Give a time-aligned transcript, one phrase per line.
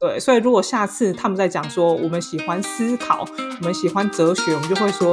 [0.00, 3.22] 对，所以如果下次他们在讲说我们喜欢思考，
[3.60, 5.12] 我们喜欢哲学，我们就会说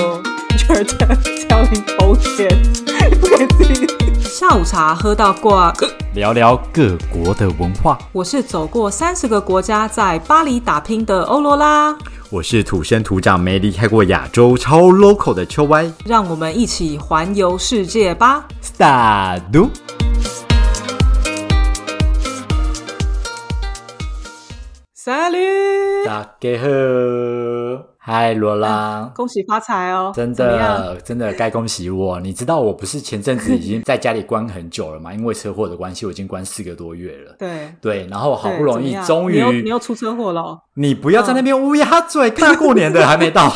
[0.69, 3.85] You're telling bullshit，不给自己。
[4.21, 5.73] 下午茶喝到挂，
[6.13, 7.99] 聊聊各国的文化。
[8.13, 11.93] 我是走过三十个国家，在巴黎打拼的欧罗拉。
[12.29, 15.91] 我是土生土长没离开过亚洲、超 local 的秋歪。
[16.05, 19.41] 让我们一起环游世界吧！Start。
[25.07, 26.67] Salut，大家好，
[27.97, 30.11] 嗨，罗拉，恭喜发财哦！
[30.13, 32.19] 真的，真的该恭喜我。
[32.19, 35.13] 你知道我不是前阵子已经在家里关很久了吗？
[35.15, 37.33] 因为车祸的关系，我已经关四个多月了。
[37.39, 40.59] 对对，然后好不容易，终于你又出车祸了。
[40.73, 43.49] 你不要在那边乌鸦嘴，大过年的还没到，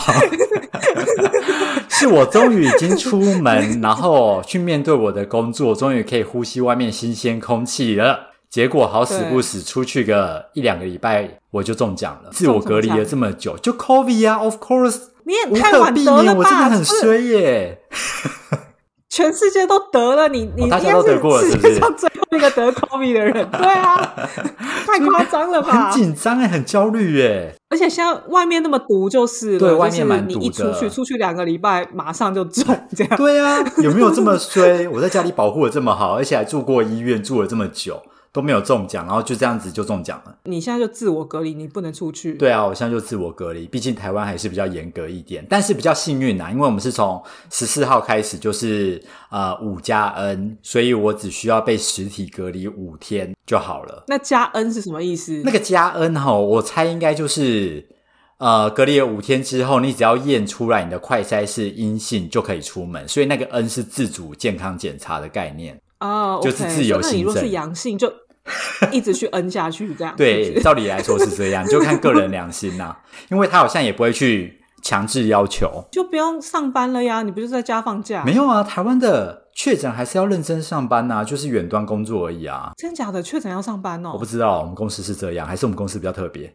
[1.91, 8.30] 是我终于已经出门， 然后去面对我的工作，终于可以呼吸外面新鲜空气了。
[8.51, 12.29] 结果好死不死，出去个一两个礼拜我就中奖了。
[12.31, 16.39] 自我隔离了这么久，就 COVID 啊，Of course，你也太晚得了吧？
[16.39, 17.79] 我真的很衰耶！
[19.07, 23.97] 全世界都得了，你你大家都得过了，世界上最后一个得 COVID 的人，对啊，
[24.85, 25.89] 太夸张了吧？
[25.89, 27.55] 很紧张哎，很焦虑耶。
[27.69, 30.39] 而且现在外面那么毒，就是对外面蛮毒的。
[30.39, 32.65] 你一出去，出去两个礼拜，马上就中
[32.95, 33.15] 这样。
[33.15, 34.87] 对啊，有没有这么衰？
[34.91, 38.01] 我在家里保护的这么好，而且还住过医院，住了这么久。
[38.33, 40.37] 都没有中奖，然后就这样子就中奖了。
[40.45, 42.33] 你现在就自我隔离，你不能出去。
[42.35, 43.65] 对啊，我现在就自我隔离。
[43.67, 54.05] 毕竟台湾还是比较严格一点，但是比较幸运啊，因为我们是从十四号开始就是呃五加 N，所以我只需要被实体隔离五天就好了。
[54.07, 55.41] 那加 N 是什么意思？
[55.43, 57.85] 那个加 N 哈，我猜应该就是
[58.37, 65.77] 呃隔离了五天之后，你只要验出来你的快筛是阴性就可以出门，所以那个 N 是自主健康检查的概念。
[66.01, 67.11] 哦，就是自由行政。
[67.11, 68.11] 那你若是阳性，就
[68.91, 70.13] 一直去摁下去这样。
[70.17, 72.95] 对，照理来说是这样，就看个人良心呐。
[73.29, 77.21] 因为他好像也不会去强制要求， 就不用上班了呀。
[77.21, 78.23] 你不是在家放假？
[78.25, 82.71] 没有啊，台湾的确诊还是要认真上班呐，就是远端工作而已啊。
[82.77, 84.11] 真假的确诊要上班哦？
[84.13, 86.51] 我不知道，我们公司是这样，还是我们公司比较特别？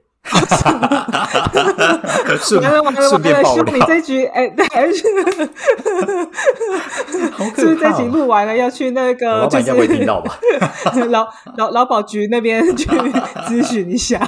[2.42, 2.60] 顺
[3.08, 5.04] 顺便爆料，你这局哎， 对，是
[7.36, 9.38] 不是这集录完了要去那个？
[9.38, 10.38] 老板应该会听到吧？
[11.08, 11.26] 劳
[11.56, 12.88] 劳劳保局那边去
[13.48, 14.20] 咨询一下。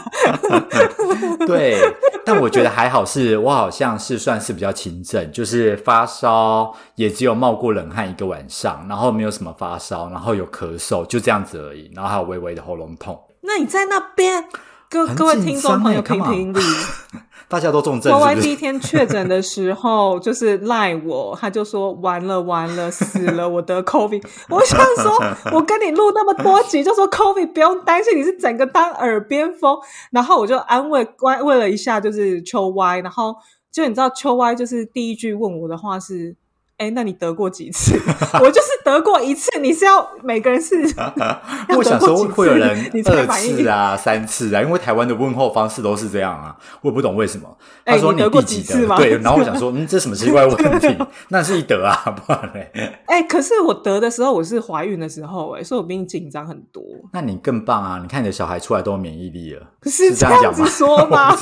[1.47, 1.76] 对，
[2.25, 13.19] 但我觉得还好，是我好像是算是比较轻症，就是发烧也只有冒过冷汗一个晚上，然后没有什么发烧，然后有咳嗽，就这样子而已，然后还有微微的喉咙痛。
[13.42, 14.44] 那你在那边？
[14.91, 16.59] 各各位听众朋友评评理，
[17.47, 18.10] 大家都重症。
[18.10, 24.25] Y Y 第一天确诊的时候，就是赖我，他就说完了完了，死了，我得 COVID。
[24.48, 25.12] 我想说，
[25.53, 29.78] 我跟你录那么多集，就说 COVID 不用担心，你是整个当耳边风。
[30.10, 33.00] 然后我就安慰安慰了一下，就是秋 Y。
[33.00, 33.37] 然后
[33.71, 36.34] 就你知道，秋 Y 就是第一句问我的话是。
[36.78, 38.00] 哎，那你得过几次？
[38.41, 39.50] 我就是得过一次。
[39.61, 40.77] 你是要每个人是？
[41.77, 47.49] 我想说会有人二次啊、三次啊，因为台湾的问候方式都是这样啊，我也不懂为什么。
[47.84, 48.97] 他说你第几次吗？
[48.97, 50.97] 对，然后我想说，嗯，这什么奇怪问题？
[51.28, 52.71] 那是一得啊，不然嘞。
[53.06, 56.81] 哎，可是我得的时候我是怀孕的时候，哎，所以我比你紧张很多。
[57.12, 57.99] 那你更棒啊！
[58.00, 61.34] 你看你的小孩出来都有免疫力了，是这样子说吗？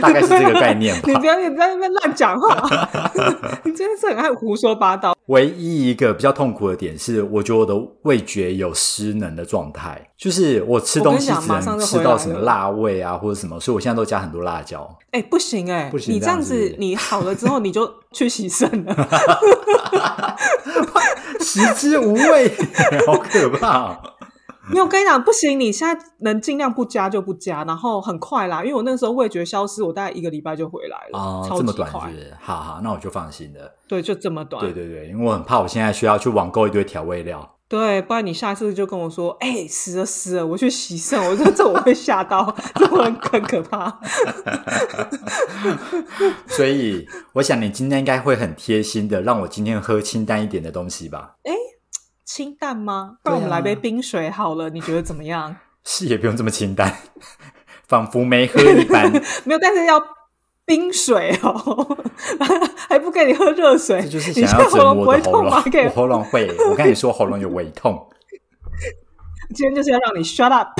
[0.00, 1.02] 大概是这个概念吧。
[1.06, 2.68] 你不要你在那边乱讲话，
[3.64, 4.31] 你真的是很爱。
[4.34, 5.16] 胡说八道。
[5.26, 14.88] 唯一一个比较痛苦的点是，我觉得我的味觉有失能的状态，就是我吃东西只能吃到什么辣味啊，或者什么，所以我现在都加很多辣椒。
[15.12, 16.14] 哎，不行哎，不行！
[16.14, 19.08] 你这样子，你好了之后你就去洗肾了，
[21.40, 22.52] 食之无味，
[23.06, 24.00] 好可怕。
[24.70, 32.32] 没有，我跟你讲，不行，你现在能尽量不加就不加，然后很快啦，因为我那时候味觉消失，我大概一个礼拜就回来了，哦，这么短是？
[32.40, 33.74] 好好，那我就放心了。
[33.88, 34.62] 对，就这么短。
[34.62, 37.56] 对对对，因为我很怕我现在需要去网购一堆调味料。
[37.68, 43.98] 对，不然你下次就跟我说，哎，死了死了，我去洗肾，我说这我会吓到， 这很很可怕。
[46.46, 51.36] 所以我想你今天应该会很贴心的，让我今天喝清淡一点的东西吧？
[51.44, 51.52] 哎。
[52.34, 53.18] 清淡吗？
[53.22, 55.54] 不然我们来杯冰水好了，你觉得怎么样？
[55.84, 56.96] 是也不用这么清淡，
[57.86, 59.12] 仿佛没喝一般。
[59.44, 60.02] 没有，但是要
[60.64, 61.98] 冰水哦，
[62.88, 65.52] 还不给你喝热水，这就是想要折磨我的喉咙。
[65.52, 68.08] 我喉咙会，我跟你说，喉咙有胃痛。
[69.54, 70.70] 今天就是要让你 shut up。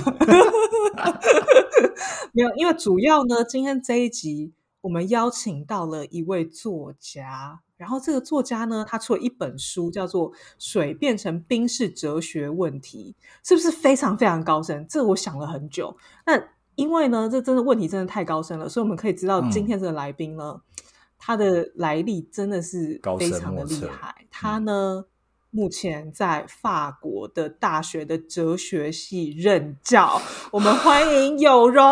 [2.33, 7.61] 没有，因为主要呢，今天这一集我们邀请到了一位作家。
[7.83, 13.17] 然后这个作家呢，他出了一本书，叫做《水变成冰是哲学问题》，
[13.49, 14.87] 是不是非常非常高深？
[14.89, 15.97] 这我想了很久。
[16.25, 16.41] 那
[16.77, 20.61] 因为呢，这真的问题真的太高深了，所以我们可以知道嗯今天这个来宾呢，
[21.19, 24.15] 他的来历真的是非常的厉害。
[24.31, 25.05] 他呢，
[25.51, 30.23] 目前在法国的大学的哲学系任教。
[30.53, 31.85] 我们欢迎有容。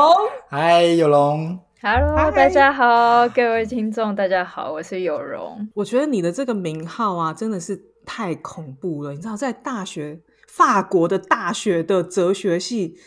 [0.49, 5.67] 嗨，有龙，Hello，嗨大家好，各位听众，大家好，我是有容。
[5.73, 9.13] 我觉得你的这个名号啊，真的是太恐怖了。
[9.13, 12.99] 你知道，在大学法国的大学的哲学系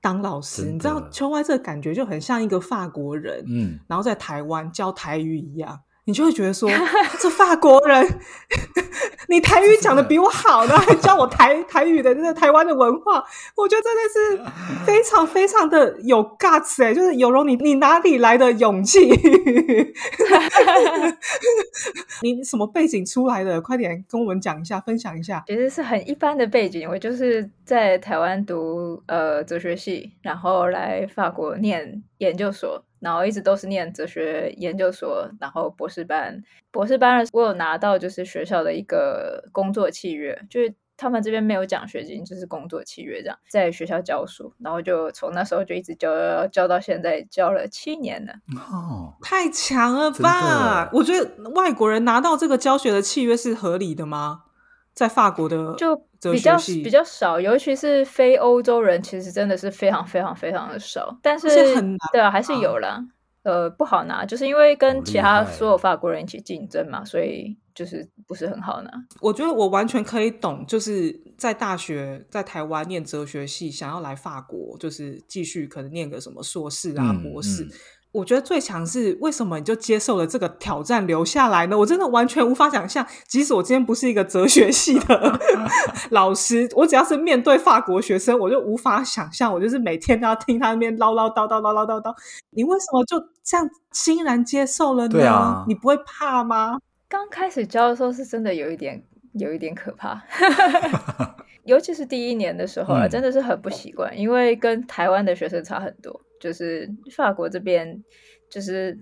[0.00, 5.80] 当老师，你知道秋外这个感觉就很像一个法国人，嗯，然后在台湾教台语一样。
[6.06, 6.68] 你就会觉得说，
[7.18, 8.06] 这法国人，
[9.28, 13.24] 你台语讲的比我好，然后还教我台 台语的那个台湾的文化，
[13.56, 14.52] 我觉得真的是
[14.84, 19.00] 非常非常的有 guts 哎、就是有容你你哪里来的勇气？
[22.22, 23.60] 你什么背景出来的？
[23.60, 25.42] 快点跟我们讲一下，分享一下。
[25.46, 36.42] 其实是很一般的背景，我就是在台湾读呃哲学系，然后来法国念研究所，然后一直都是念哲学研究所，然后博士班。
[36.70, 48.32] 博士班的我有拿到就是学校的一个工作契约，就是他们这边没有奖学金，就是工作契约这样，在学校教书，然后就从那时候就一直教教教到现在，教了七年了。
[48.56, 50.10] 哦，太强了？
[50.12, 54.44] 吧我觉得外国人拿到这个教学的契约是合理的吗？
[54.94, 61.16] 在法国的就哲比较比较少，尤其是非欧洲人，其实真的是非常非常非常的少。
[61.22, 61.48] 但是
[62.12, 63.04] 对啊，还是有啦。
[63.42, 68.90] 呃，不好拿，就是因为跟其他所有法国人一起竞争嘛，所以就是不是很好拿。
[69.20, 77.64] 我觉得我完全可以懂，就是在大学在台湾念哲学系，想要来法国，就是继续可能念个什么硕士啊、嗯博士。
[77.64, 77.70] 嗯
[78.14, 81.76] 我觉得最强是为什么你就接受了这个挑战留下来呢？
[81.76, 85.40] 我真的完全无法想象，即使我今天不是一个哲学系的
[86.10, 92.14] 老师，我只要是面对法国学生，我就无法想象，我就是每天都要听他那边唠唠叨叨、唠唠叨叨。
[92.50, 95.08] 你为什么就这样欣然接受了呢？
[95.08, 96.78] 对啊你不会怕吗？
[97.08, 99.02] 刚开始教的时候是真的有一点
[99.32, 100.22] 有一点可怕，
[101.66, 106.20] 尤其是第一年的时候啊，嗯真的是很不习惯，因为跟台湾的学生差很多。
[106.44, 106.86] 就是
[107.16, 108.04] 法国这边，
[108.50, 108.92] 就是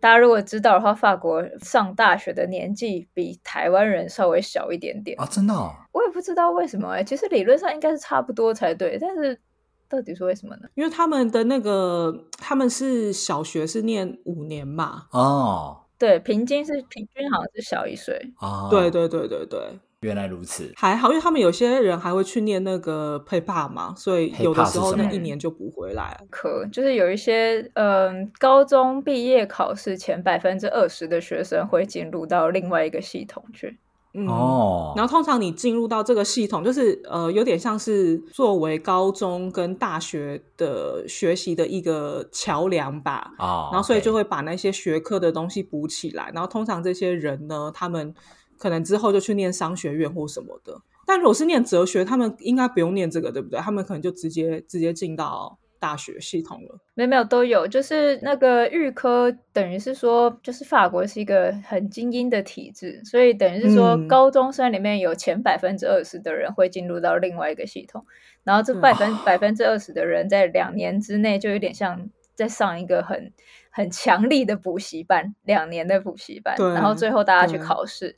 [0.00, 5.18] 大家如果知道的话，法国上大学的年纪比台湾人稍微小一点点。
[5.18, 9.40] 啊，真的、哦，我也不知道为什么哎、其实理论上应该是差不多才对，但是
[9.88, 10.68] 到底是为什么呢？
[10.74, 18.14] 因为他们的那个他们是小学是念五年嘛，哦，对，平均是平均好像是小一岁。
[18.36, 26.26] 啊，对，对对对对，原来如此，还好，因为他们有些人还会去念那个 PayPal 嘛，所以有的时候那一年就补回来了。
[26.30, 33.78] 科就是有一些嗯，高中毕业考试前百分之二十的学生会进入到另外一个系统去。
[34.14, 43.30] 嗯，哦，然后通常你进入到这个系统，就是呃，有点像是作为高中跟大学的学习的一个桥梁吧。
[43.36, 46.32] 啊，然后所以就会会把那些学科的东西补起来。
[46.34, 48.12] 然后通常这些人呢，他们
[48.60, 50.80] 可能之后就去念商学院或什么的。
[51.06, 53.58] 但如果是念哲学，他们应该不用念这个，对不对？
[53.58, 56.78] 他们可能就直接直接进到大学系统了。
[56.94, 68.04] 没有没有都有，就是那个预科，等于是说，就是法国是一个很精英的体制，所以等于是说，嗯高中生里面有前百分之二十的人会进入到另外一个系统，
[68.44, 73.32] 然后这百分百分之二十的人在两年之内就有点像在上一个很
[73.70, 78.16] 很强力的补习班，两年的补习班，然后最后大家去考试，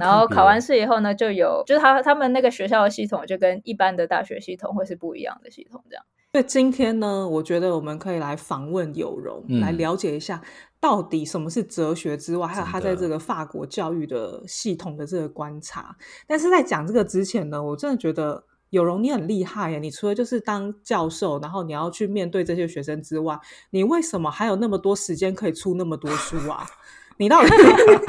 [0.00, 6.04] 然后考完试以后呢，就有就是他他们那个学校的系统就跟一般的大学系统会是不一样的系统，这样。
[6.32, 10.42] 所以今天呢，我觉得我们可以来访问有容，嗯来了解一下
[10.78, 15.96] 到底什么是哲学之外，还有他在这个法国教育的系统的这个观察。
[16.26, 19.78] 但是在讲这个之前呢，我真的觉得有容你很厉害耶！
[19.78, 23.38] 你除了就是当教授，然后你要去面对这些学生之外，
[23.70, 26.66] 你为什么还有那么多时间可以出那么多书啊？
[27.18, 27.48] 你到底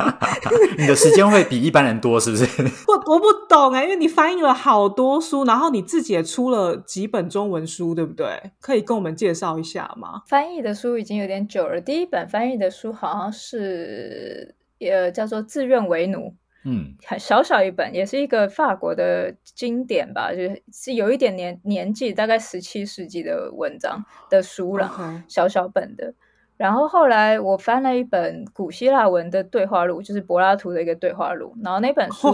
[0.78, 2.46] 你的时间会比一般人多，是不是？
[2.88, 8.52] 我我不懂哎，因为你翻译了好多书，然后你自己也出了几本中文书，对不对？
[8.60, 10.24] 可以跟我们介绍一下吗？
[10.28, 16.20] 翻译的书已经有点久了，第一本翻译的书好像是呃叫做《自认为奴》，
[16.66, 26.14] 嗯，很小小一本，也是一个法国的经典吧，就是是有一点年年纪，大概十七世纪的文章的书了小小本的。
[26.58, 32.28] 然后后来我翻了一本古希腊文的对话录，就是柏拉图的一个对话录，然后那本书。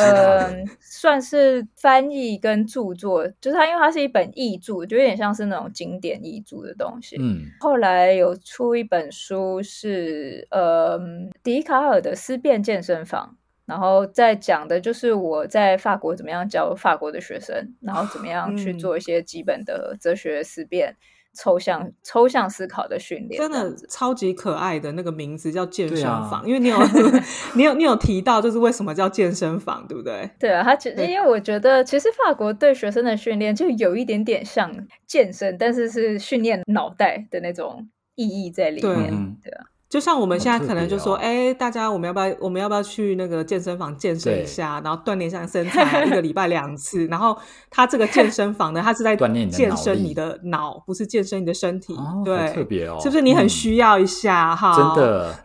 [0.00, 7.16] 嗯，算是翻译跟著作，就是它，因为它是一本译著，就有点像是那种经典译著的东西。
[7.20, 10.98] 嗯，后来有出一本书是呃
[11.42, 20.96] 笛卡尔的思辨健身房，然后再讲的就是我在法国怎么样教法国的学生，然后怎么样去嗯做一些基本的哲学思辨，
[21.36, 26.76] 抽象抽象思考的训练，真的超级可爱的那个名字叫健身房，因为你有
[27.54, 30.28] 你有你有提到，就是为什么叫健身房，对不对？
[30.38, 34.72] 对啊，他其实因为我觉得，其实法国对学生的训练就有一点点像
[35.06, 39.12] 健身，但是是训练脑袋的那种意义在里面。
[39.12, 47.06] 嗯对啊，就像我们现在可能就说，哎、大家我们要不要我们要不要去那个健身房健身一下，然后锻炼一下身材，一个礼拜两次。
[47.06, 47.36] 然后
[47.70, 51.94] 他这个健身房呢，他是在 锻炼你的健身你的脑，不是健身你的身体。
[51.94, 54.74] 哦，对，特别哦，是不是你很嗯需要一下哈？
[54.76, 55.04] 真。
[55.04, 55.32] 的，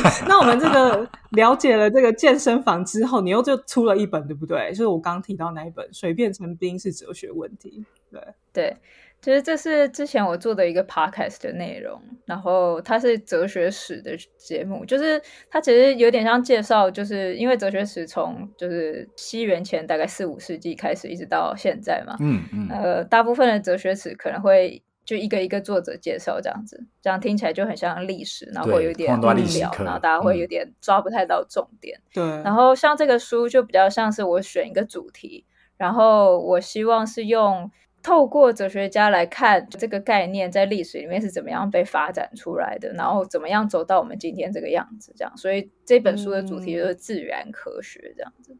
[0.28, 4.70] 那我们这个了解了这个健身房之后，你又就出了一本，对不对？
[4.70, 7.84] 就是我刚提到那一本《水变成冰是哲学问题》。
[8.12, 8.20] 对，
[8.52, 8.76] 对，
[9.22, 15.20] 其实这是之前我做的一个 podcast 的内容，然后它是哲学史的节目，就是
[15.50, 32.00] 它其实有点像介绍，就是因为哲学史从就是西元前大概四五世纪开始，一直到现在嘛，嗯嗯，呃，大部分的哲学史可能会就一个一个作者介绍这样子，这样听起来就很像历史，然后会有点无聊，然后大家会嗯有点抓不太到重点。
[32.14, 35.44] 对，然后像这个书就比较像是我选一个主题，
[35.76, 37.70] 然后我希望是用
[38.02, 45.36] 透过哲学家来看这个概念在历史里面是怎么样被发展出来的，然后怎么样走到我们今天这个样子，这样。
[45.36, 48.56] 所以这本书的主题就是自然科学这样子，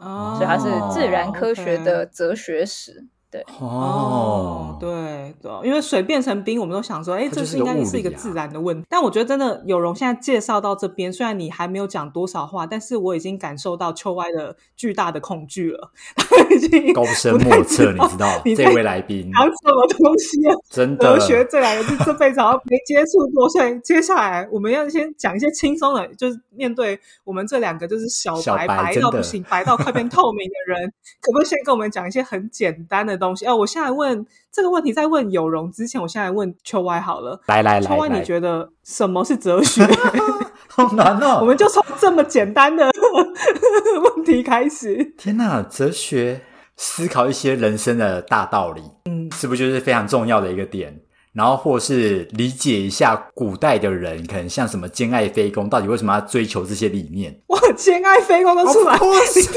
[0.00, 3.06] 哦所以它是自然科学的哲学史。
[3.30, 8.84] 对，哦，对对，因为水变成冰，我们都想说，哎，这是应该是一个自然的问题。
[8.88, 19.30] 但我觉得真的有容现在介绍到这边，虽然你还没有讲多少话，但是我已经感受到秋歪的巨大的恐惧了， 他已经高深不太莫测，你知道 这位来宾。
[19.32, 20.54] 讲什么东西啊？
[20.68, 21.04] 真的。
[21.04, 29.00] 哲学这两个字这辈子好像没接触过，所以接下来我们要先讲一些轻松的，就是面对我们这两个就是小小白白真的。
[29.00, 33.46] 白到不行，白到快变透明的人，可不可以先跟我们讲一些很简单的东西？
[33.46, 37.40] 哦，我现在问这个问题，在问有容之前，我现在问秋歪好了。
[37.46, 39.86] 来来来秋歪，你，觉得什么是哲学？
[40.68, 41.38] 好难哦！
[41.42, 42.90] 我们就从这么简单的
[44.16, 45.04] 问题开始。
[45.18, 46.40] 天呐，哲学
[46.76, 51.00] 思考一些人生的大道理，嗯，是不是就是非常重要的一个点？
[51.32, 57.40] 然后或是理解一下古代的人，可能像什么兼爱非攻，到底为什么要追求这些理念？
[57.48, 58.96] 哇，兼爱非攻都出来。
[58.98, 59.48] course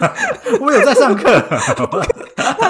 [0.60, 1.40] 我有在上课，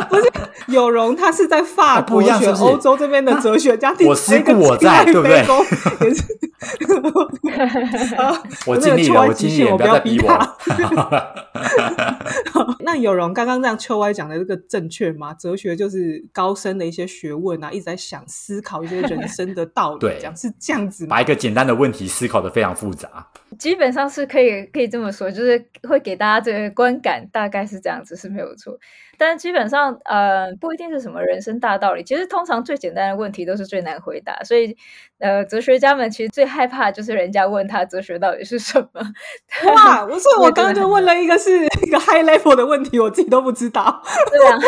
[0.08, 0.32] 不是
[0.66, 2.62] 有容他是在法国学一样是是？
[2.64, 5.38] 欧洲这边的哲学家，我思故我在对不对？
[6.00, 6.24] 也是
[8.66, 10.28] 我尽力了，我尽力了，不要再逼我。
[12.80, 15.32] 那有容刚刚让秋歪讲的这个正确吗？
[15.34, 21.20] 哲学就是高深的一些学问啊，一直在想思考一些人生的道理，对这样是这样子吗把？
[21.20, 23.26] 一个简单的问题思考的非常复杂，
[23.58, 28.78] 基本上是可以可以这么说，就是会给大家这个观感，大概是这样子是没有错。
[29.18, 32.02] 但基本上，呃，不一定是什么人生大道理。
[32.02, 34.74] 其实通常最简单的问题都是最难回答，所以，
[35.18, 39.02] 呃，哲学家们其实最害怕就是人家问他哲学到底是什么。
[39.66, 40.06] 哇！
[40.06, 44.02] 我说我刚刚就问了一个是一个 high level 的问题，我自己都不知道。
[44.32, 44.58] 对啊，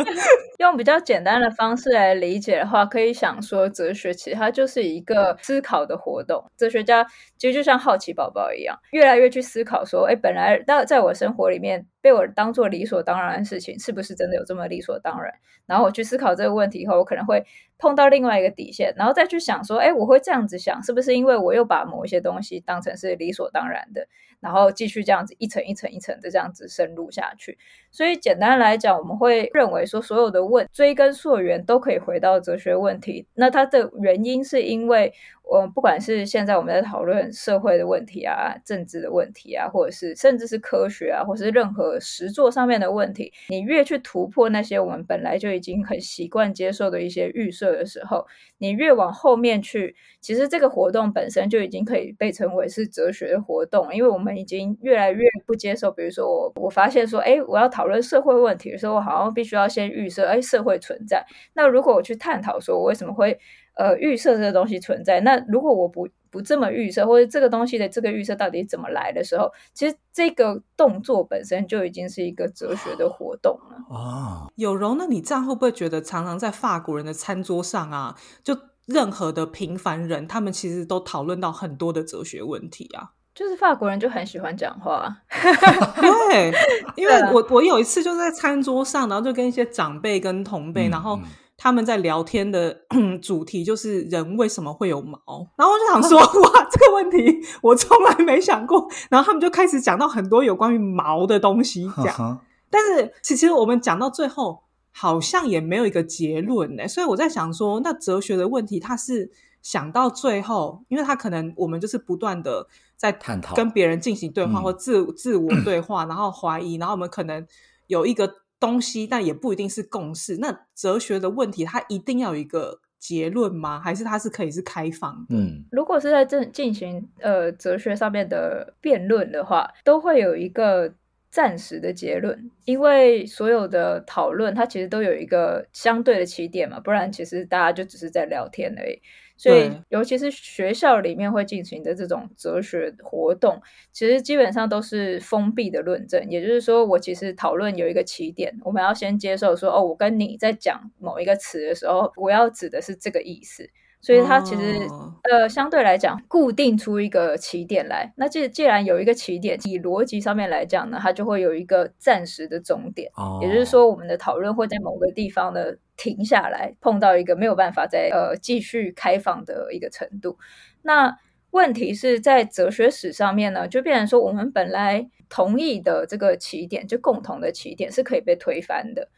[0.60, 6.44] 用比较简单的方式来理解的话，可以想说，哲学其实它就是一个思考的活动。
[6.58, 7.06] 哲学家
[7.38, 15.30] 其实就像好奇宝宝宝一样，越来越去思考说，哎，本来在在我生活里面被我当做理所当然的事情，是不是真的有这么理所当然？
[15.66, 17.44] 然后我去思考这个问题以后，我可能会
[17.78, 24.06] 碰到另外一个底线，然后再去想说，哎，我会这样子想，是不是因为我又把某一些东西当成是理所当然的，
[24.40, 27.58] 然后继续这样子一层一层一层的这样子深入下去。
[27.94, 33.24] 所以简单来讲，我们会认为说，所有的问追根溯源都可以回到哲学问题。
[33.34, 35.12] 那它的原因是因为，
[35.44, 48.26] 我不管是现在我们在讨论社会的问题啊、政治的问题啊，或者是甚至是科学啊，或是任何实作上面的问题，你越去突破那些我们本来就已经很习惯接受的一些预设的时候，
[48.58, 61.24] 你越往后面去，其实这个活动本身就已经可以被称为是哲学活动，因为我们已经越来越不接受，比如说我我发现说，哎，我要讨论社会问题的时候，我好像必须要先预设，哎，社会存在。
[61.54, 63.38] 那如果我去探讨说我为什么会
[63.74, 73.76] 呃预设这个东西存在，那如果我不不这么预设，或者这个东西的这个预设到底怎么来的时候，其实这个动作本身就已经是一个哲学的活动了。
[73.88, 83.12] 哦，有容，那你这样会不会觉得常常在法国人的餐桌上啊，就任何的平凡人，他们其实都讨论到很多的哲学问题啊？
[83.34, 86.52] 就是法国人就很喜欢讲话， 对，
[86.96, 91.22] 因为我我有一次就在餐桌上，然后就跟一些长辈跟同辈，嗯然后嗯。
[91.56, 92.80] 他们在聊天的
[93.22, 95.18] 主题就是人为什么会有毛，
[95.56, 102.16] 然后我就想说， 哇，这个问题我从来没想过，然后他们就开始讲到很多有关于毛的东西，这样。
[102.16, 102.24] 呵。
[102.24, 106.88] 呵但是其实我们讲到最后，好像也没有一个结论呢。
[106.88, 109.30] 所以我在想说，那哲学的问题，它是
[109.64, 117.44] 想到最后，因为他可能我们就是不断的在探讨跟别人进行对话嗯或自自我 对话，然后怀疑，然后我们可能
[117.86, 118.30] 有一个
[118.60, 120.36] 东西，但也不一定是共识。
[120.36, 123.80] 那哲学的问题，它一定要有一个结论吗？
[123.80, 125.34] 还是它是可以是开放的？
[125.34, 130.92] 嗯如果是在这进行呃哲学上面的辩论的话，都会有一个
[131.34, 139.02] 暂时的结论，因为所有的讨论它其实都有一个相对的起点嘛，不然其实大家就只是在聊天而已。
[139.36, 143.60] 所以，尤其是学校里面会进行的这种哲学活动，
[143.90, 146.24] 其实基本上都是封闭的论证。
[146.30, 153.68] 也就是说，我其实讨论有一个起点，我们要先接受说，哦，我跟你在讲某一个词的时候，我要指的是这个意思。
[154.04, 158.12] 所以它其实、哦呃相对来讲固定出一个起点来。
[158.18, 163.10] 那既既然有一个起点，以逻辑上面来讲呢，它就会有一个暂时的终点。
[163.16, 165.64] 哦，也就是说，我们的讨论会在某个地方呢
[165.96, 170.36] 停下来，碰到一个没有办法再呃继续开放的一个程度。
[170.82, 171.16] 那
[171.52, 179.08] 问题是在哲学史上面呢，就变成说，我们本来同意的这个起点，就共同的起点是可以被推翻的，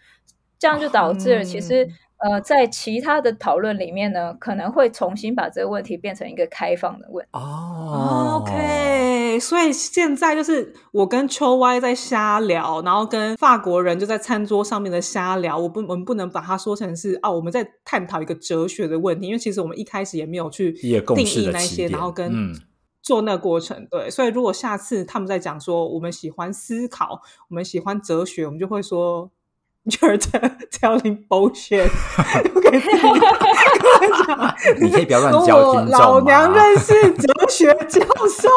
[0.57, 1.89] 这样就导致了其实。
[2.19, 7.29] 嗯呃，在其他的讨论里面呢，可能会重新把这个问题变成一个开放的问题。
[7.33, 15.59] 哦 OK，所以现在就是我跟秋歪在瞎聊，然后跟法国人就在餐桌上面的瞎聊。
[15.59, 22.55] 我不，我们不能把它说成是啊，我们在探讨一个哲学的问题，因为其实我们一开始也没有去定义那些，然后跟嗯
[23.03, 23.87] 做那个过程。
[23.91, 27.21] 对，所以如果下次他们在讲说我们喜欢思考，
[27.51, 29.31] 我们喜欢哲学，我们就会说。
[29.87, 31.91] You're telling bullshit
[34.81, 38.49] 你可以不要乱教听众我老娘认识哲学教授，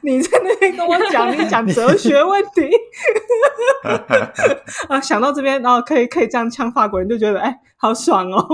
[0.00, 2.70] 你在那边跟我讲，你讲哲学问题
[4.88, 4.98] 啊！
[5.00, 8.48] 想到这边，然后可以可以这样呛法国人，就觉得哎，好爽哦。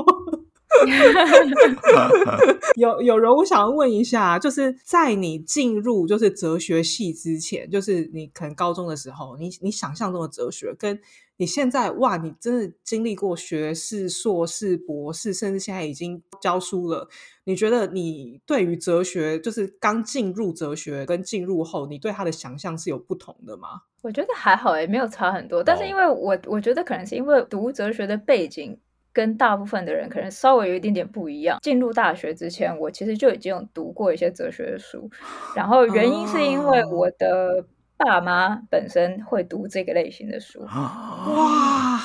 [2.77, 10.99] 有有人，我想要问一下，就是在你进入就是哲学系之前，就是你可能高中的时候，你你想象中的哲学，跟
[11.37, 17.09] 你现在哇，你真的经历过学士、硕士、博士，甚至现在已经教书了。
[17.45, 23.69] 你觉得你对于哲学，就是刚进入哲学跟进入后，你对他的想象是有不同的吗？
[24.03, 25.63] 我觉得还好诶，没有差很多。
[25.63, 28.79] 但是因为我我觉得可能是因为读哲学的背景
[29.15, 31.59] 跟大部分的人可能稍微有一点点不一样。
[31.63, 35.11] 进入大学之前，我其实就已经有读过一些哲学的书，
[35.57, 37.65] 然后原因是因为我的
[37.97, 42.01] 爸妈本身会读这个类型的书，哇，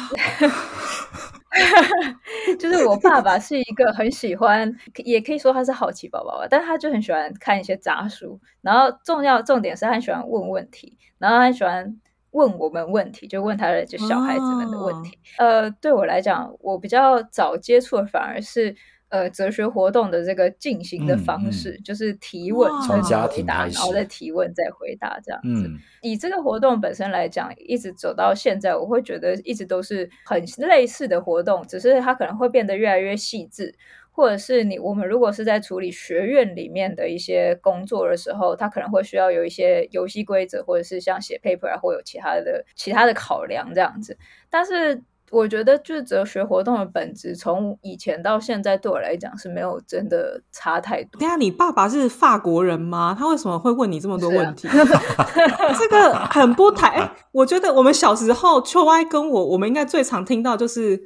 [2.59, 11.99] 就是我爸爸是一个很喜欢，也可以说他是好奇宝宝吧，但是他就很喜欢看一些杂书，然后重要重点是他很喜欢问问题，然后他很喜欢
[12.31, 15.17] 问我们问题，就问他的就小孩子们的问题。
[15.37, 18.75] 呃，对我来讲，我比较早接触的反而是。
[19.11, 25.67] 呃，哲学活动的这个进行的方式，就是提问、从家回答，庭然后再提问再回答这样子。
[25.67, 33.73] 嗯以这个活动本身来讲，一直走到现在，我会觉得一直都是很类似的活动，只是它可能会变得越来越细致，
[34.11, 44.17] 或者是你我们如果是在处理学院里面的一些工作的时候，它可能会需要有一些游戏规则，或者是像写 paper 啊，或有其他的其他的考量这样子。
[44.49, 51.19] 但是我觉得，就是哲学活动的本质，从以前到现在，对我来讲是没有真的差太多。
[51.19, 53.15] 对啊你爸爸是法国人吗？
[53.17, 54.67] 他为什么会问你这么多问题？
[55.77, 60.99] 这个很不台、哎我觉得我们小时候，秋歪跟我，我们应该最常听到就是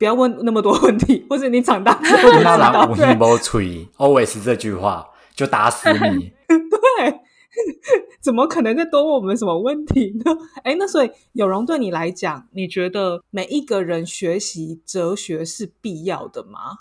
[0.00, 2.80] 不要问那么多问题， 或者你长大之后就知那道。
[2.86, 6.32] 人无心无吹，always 这句话就打死你。
[6.48, 7.20] 对，
[8.22, 10.32] 怎么可能再多问我们什么问题呢？
[10.64, 16.78] 哎，那所以有容对你来讲，你觉得每一个人学习哲学是必要的吗？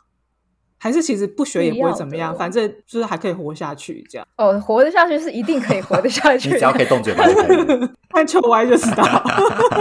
[0.80, 4.26] 还是其实不学也不会怎么样，反正就是还可以活下去这样？
[4.38, 7.90] 哦，活得下去是一定可以活得下去 你只要可以动嘴巴就可以。
[8.10, 9.04] 看秋歪就知道。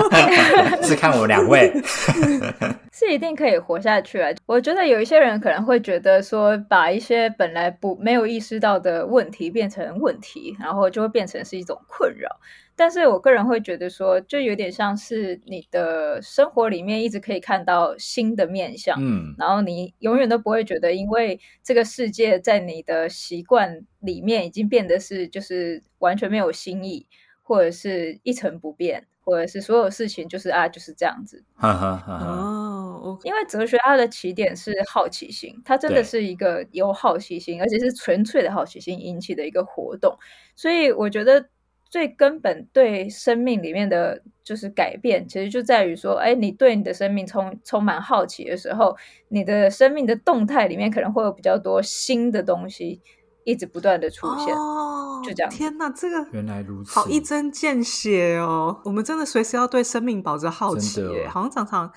[0.83, 1.73] 是看我们两位，
[2.93, 4.31] 是一定可以活下去啊！
[4.45, 12.29] 我觉得有一些人可能会觉得说，把一些本来不没有意识到的问题变成问题，然后就会变成是一种困扰。
[12.79, 27.09] 但是我个人会觉得说，就有点像是你的生活里面一直可以看到新的面相，嗯，然后你永远都不会觉得，因为这个世界在你的习惯里面已经变得是就是完全没有新意，
[27.43, 31.45] 或者是一成不变，或者是所有事情就是啊就是这样子。
[31.57, 40.17] 呵呵呵呵，哦因为哲学它的起点是好奇心，它真的是一个由好奇心，而且是纯粹的好奇心引起的一个活动。
[40.55, 41.49] 所以我觉得
[41.91, 48.97] 最根本对生命里面的就是改变，其实就在于说，哎，你对你的生命充充满好奇的时候，
[49.29, 53.01] 你的生命的动态里面可能会有比较多新的东西
[53.45, 54.55] 一直不断的出现。
[54.55, 58.81] 哦，就这样天哪，这个原来如此，好一针见血哦！
[58.85, 61.91] 我们真的随时要对生命保持好奇耶，好像常常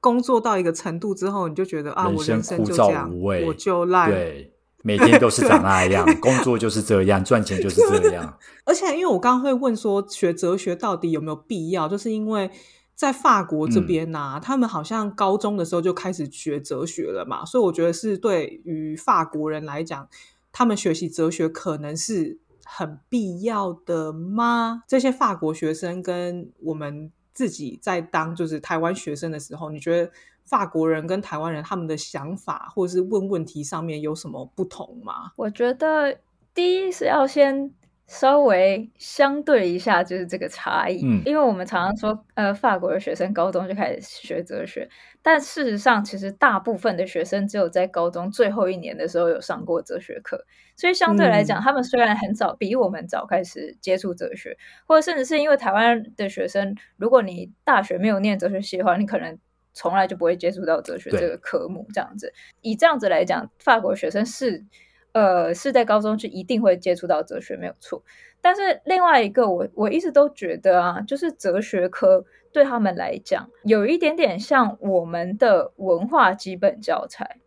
[0.00, 4.10] 工作到一个程度之后，你就觉得啊，我人生就这样我就烂。
[4.10, 4.49] 对，
[4.82, 8.38] 每天都是长那样，工作就是这样，赚钱就是这样。
[8.64, 12.50] 而且，因为我刚刚会问说学哲学到底有没有必要，就是因为
[12.94, 20.08] 在法国这边呐、他们好像高中的时候就开始学哲学了嘛，所以我觉得是对于法国人来讲，
[20.52, 24.82] 他们学习哲学可能是很必要的吗？
[24.86, 30.10] 这些法国学生跟我们自己在当就是台湾学生的时候，你觉得
[30.50, 35.30] 法国人跟台湾人他们的想法或者是问问题上面有什么不同吗？
[35.36, 36.18] 我觉得
[36.52, 37.72] 第一是要先
[38.08, 41.00] 稍微相对一下，就是这个差异。
[41.04, 44.90] 嗯因为我们常常说，呃，法国的学生高中就开始学哲学，
[45.22, 59.38] 但事实上，其实大部分的学生只有在高中最后一年的时候有上过哲学课，所以相对来讲，嗯他们虽然很早比我们早开始接触哲学，或者甚至是因为台湾的学生，如果你大学没有念哲学系的话，你可能
[59.72, 61.86] 从来就不会接触到哲学这个科目。
[61.92, 64.64] 这样子，以这样子来讲，法国学生是
[65.12, 68.02] 呃是在高中就一定会接触到哲学，没有错。
[68.40, 77.38] 但是另外一个，我我一直都觉得啊，就是哲学科对他们来讲，有一点点像我们的文化基本教材，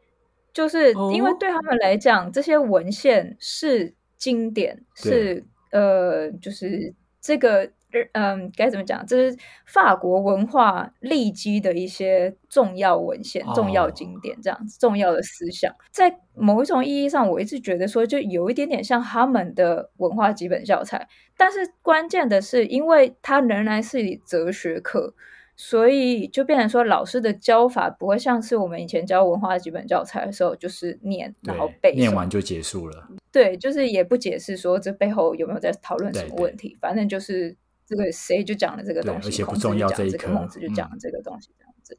[0.54, 7.72] 就是因为哦对他们来讲，这些文献是经典，是呃，就是这个。
[8.14, 9.06] 嗯，该怎么讲？
[9.06, 21.08] 这是法国文化立基的一些重要文献、重要哦经典，这样子重要的思想，在某一种意义上，我一直觉得说，就有一点点像他们的文化基本教材。
[21.36, 25.14] 但是关键的是，因为它仍然是以哲学课，
[25.56, 33.08] 所以就变成说，老师的教法不会像是我们以前教文化基本教材的时候，就是念然后背，念完就结束了。
[33.32, 37.56] 对，就是也不解释说这背后有没有在讨论什么问题，反正就是
[37.96, 41.00] 这个谁就讲了这个东西，对而且不孔子重要这一就讲这个，科孟子就讲了嗯。
[41.00, 41.98] 这个东西，这样子。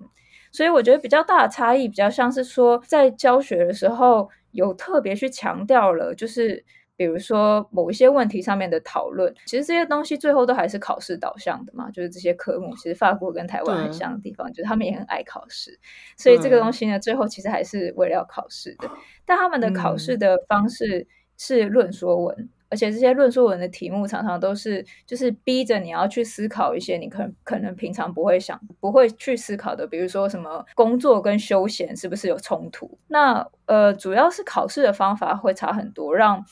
[0.00, 0.08] 嗯，
[0.50, 6.64] 所以我觉得比较大的差异，比较像是说在教学的时候有特别去强调了，就是
[6.96, 15.78] 比如说某一些问题上面的讨论，其实这些东西最后都还是考试导向的嘛，就是这些科目，其实法国跟台湾很像的地方，就是他们也很爱考试，
[16.16, 18.90] 所以这个东西呢，最后其实还是为了要考试的。
[19.26, 20.18] 但他们的考试嗯。
[20.18, 32.98] 的方式是论说文，而且这些论述文的题目常常都是就是逼着你要去思考一些你可能可能平常不会想、不会去思考的，比如说什么工作跟休闲是不是有冲突？
[33.08, 36.44] 那呃，主要是考试的方法会差很多，让。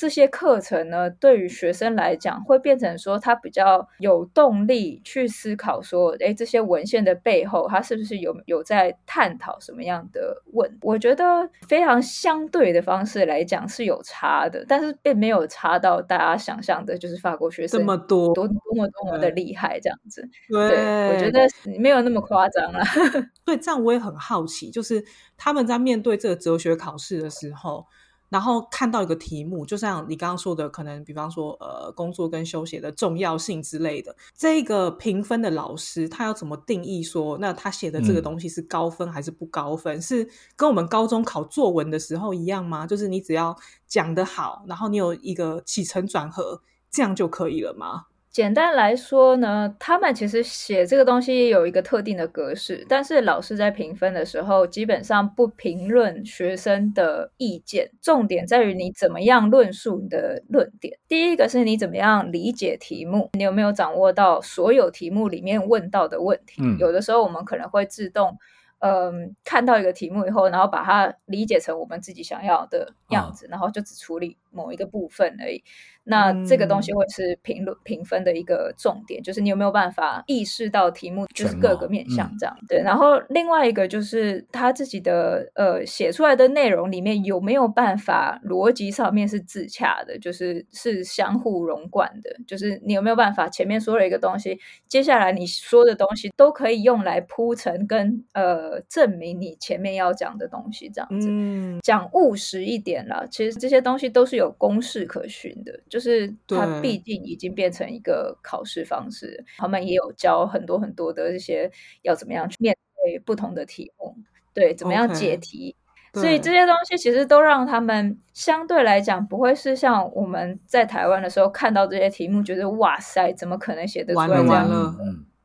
[0.00, 10.78] 这些课程呢，对于学生来讲，会变成说他比较有动力去思考说，诶，这些文献的背后，他是不是有有在探讨什么样的问？
[10.80, 20.26] 我觉得非常相对的方式来讲是有差的，但是并没有差到大家想象的，就是法国学生这么多多多么多么的厉害这样子。
[20.48, 21.40] 对，对，我觉得
[21.78, 22.80] 没有那么夸张啦。
[23.44, 25.04] 对，这样我也很好奇，就是
[25.36, 27.84] 他们在面对这个哲学考试的时候，
[28.30, 40.00] 然后看到一个题目，就像你刚刚说的，可能比方说呃工作跟休闲的重要性之类的，这个评分的老师他要怎么定义说，那他写的这个嗯东西是高分还是不高分？
[40.00, 42.86] 是跟我们高中考作文的时候一样吗？
[42.86, 43.54] 就是你只要
[43.86, 48.04] 讲得好，然后你有一个起承转合，这样就可以了吗？
[48.32, 60.96] 简单来说呢，他们其实写这个东西有一个特定的格式，但是老师在评分的时候，基本上不评论学生的意见，重点在于你怎么样论述你的论点。
[61.08, 66.62] 第一个是你怎么样理解题目，你有没有掌握到所有题目里面问到的问题？
[66.62, 68.38] 嗯有的时候我们可能会自动。
[68.82, 75.62] 嗯，看到一个题目以后，然后把它理解成我们自己想要的样子，然后就只处理某一个部分而已。
[76.02, 82.56] 那这个东西嗯会是评论评分的一个重点，就是你有没有办法意识到题目就是各个面向嗯这样。
[82.66, 94.58] 对，然后另外一个就是他自己的呃写出来的内容里面有没有办法逻辑上面是自洽的，就是是相互融贯的，就是你有没有办法前面说了一个东西，
[94.88, 101.28] 接下来你说的东西都可以用来铺陈跟呃证明你前面要讲的东西这样子。
[101.30, 111.70] 嗯，讲务实一点啦，其实这些东西都是有公式可循的，就是它毕竟已经变成一个考试方式，他们也有教很多很多的这些
[112.02, 114.16] 要怎么样去面对不同的题目，
[114.52, 115.76] 对，怎么样解题。
[116.12, 124.96] 所以这些东西其实都让他们相对来讲不会是像我们在台湾的时候看到这些题目，觉得哇塞，怎么可能写得出来这样的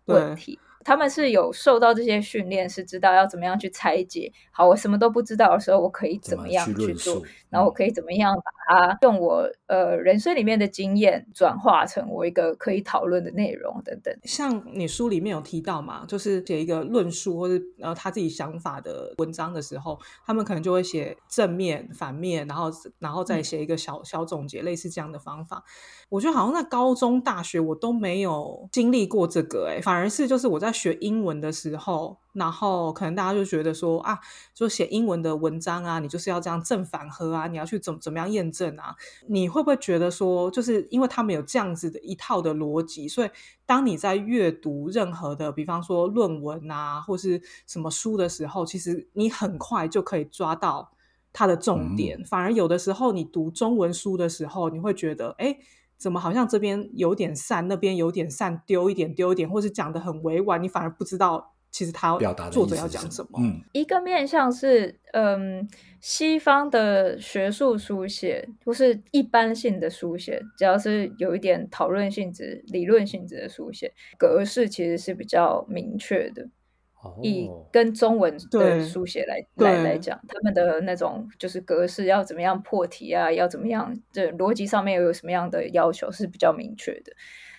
[0.06, 0.58] 问题？
[0.86, 4.32] 他们是有受到这些训练，是知道要怎么样去拆解。
[4.52, 7.24] 好，我什么都不知道的时候，我可以怎么样去做？
[7.50, 14.16] 然后我可以怎么样把它用我呃人生里面的经验转化成我一个可以讨论的内容等等。
[14.24, 22.70] 像你书里面有提到嘛，就是写一个论述或者呃他自己想法的文章的时候，他们可能就会写正面、反面，然后
[23.00, 25.64] 然后再写一个小小总结，类似这样的方法。
[26.10, 32.18] 我觉得好像在高中、大学我都没有经历过这个，哎，反而是就是我在学英文的时候。
[32.36, 34.20] 然后可能大家就觉得说啊，
[34.54, 38.94] 就写英文的文章啊，你就是要这样正反合啊，你要去怎怎么样验证啊？
[39.28, 43.30] 你会不会觉得说，就是因为他们有这样子的一套的逻辑，所以
[43.66, 50.92] 当你在阅读任何的，比方说论文啊，或是什么书的时候，其实你很快就可以抓到
[51.32, 52.22] 它的重点。
[52.26, 55.58] 反而有的时候你读中文书的时候，你会觉得，哎，
[56.06, 61.56] 怎么好像这边有点散，那边有点散，丢一点丢一点，或是讲的很委婉，你反而不知道。
[61.72, 63.40] 其实他表达作者要讲什么？
[63.42, 65.68] 嗯，一个面向是，嗯，
[66.00, 76.48] 西方的学术书写或是一般性的书写，只要是有一点讨论性质、理论性质的书写，格式其实是比较明确的。
[77.22, 87.12] 以跟中文的书写来来来讲，他们的那种就是格式要怎么样破题啊，要怎么样，这逻辑上面又有什么样的要求是比较明确的。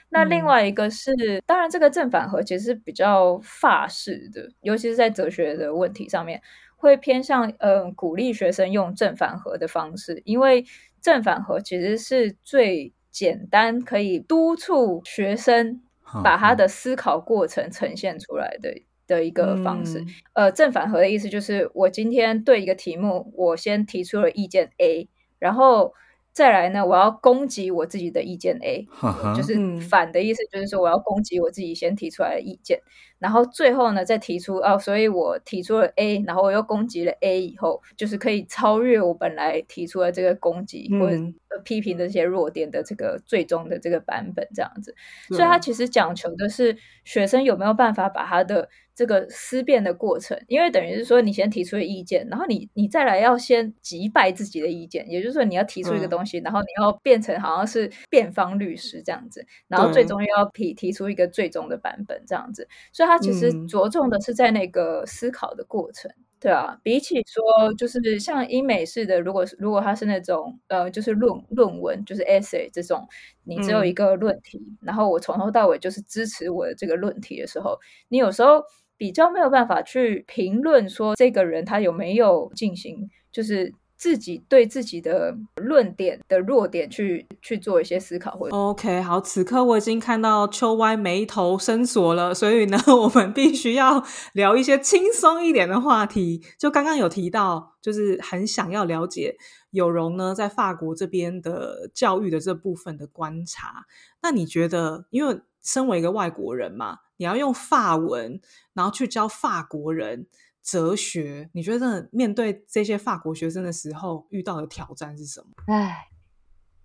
[0.08, 1.12] 那另外一个是，
[1.46, 6.40] 当然这个正反合其实是比较法式的，尤其是在哲学的问题上面，
[6.76, 10.64] 会偏向嗯鼓励学生用正反合的方式，因为
[11.00, 15.82] 正反合其实是最简单可以督促学生
[16.22, 18.72] 把他的思考过程呈现出来的
[19.06, 20.04] 的一个方式。
[20.34, 25.94] 呃，正反合的意思就是，我今天对一个题目，我先提出了意见 A，然后。
[26.36, 28.86] 再来呢，我要攻击我自己的意见 A，
[29.34, 32.78] 就是反的意思，就是说我要攻击我自己先提出来的意见，
[33.18, 41.16] 然后最后呢再提出哦，所以我提出了 A，然后我又攻击了 A 以后，就是可以超越我本来提出的这个攻击或者
[41.64, 44.94] 批评的这些弱点的这个最终的这个版本这样子，
[45.28, 48.68] 所以他其实讲求的是学生有没有办法把他的。
[48.96, 73.06] 这个思辨的过程，因为等于是说，你先提出了意见，然后你你再来要先击败自己的意见，也就是说，你要提出一个东西，然后你要变成好像是辩方律师这样子，然后最终又要提提出一个最终的版本这样子，所以它其实着重的是在那个思考的过程，对啊，比起说就是像英美式的，如果如果它是那种呃，就是论论文，就是 essay 这种，
[73.44, 77.78] 你只有一个论题，然后我从头到尾就是支持我的这个论题的时候，
[78.08, 78.62] 你有时候。
[78.96, 88.32] 比较没有办法去评论说这个人他有没有进行，就是自己对自己的论点的弱点去去做一些思考。
[88.36, 94.04] 或 OK，好，此刻我已经看到秋歪眉头深锁了，所以呢， 我们必须要
[94.34, 96.42] 聊一些轻松一点的话题。
[96.58, 99.34] 就刚刚有提到，就是很想要了解
[99.70, 103.86] 有容呢在法国这边的教育的这部分的观察。
[104.22, 107.00] 那你觉得，因为身为一个外国人嘛？
[107.18, 108.40] 你要用法文，
[108.72, 110.26] 然后去教法国人
[110.62, 115.46] 哲学，你觉得面对这些法国学生的时候遇到的挑战是什么？
[115.66, 116.08] 唉，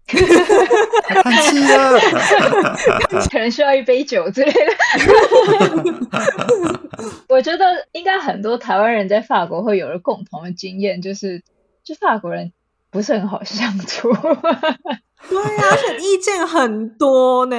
[0.08, 2.00] 叹气了，
[3.30, 4.60] 可能需要一杯酒之类的。
[7.28, 11.44] 我觉得应该很多台湾人在法国会有了共同的经验，就是
[11.84, 12.52] 就法国人
[12.90, 14.10] 不是很好相处。
[15.30, 17.56] 对呀，而且 意见很多呢，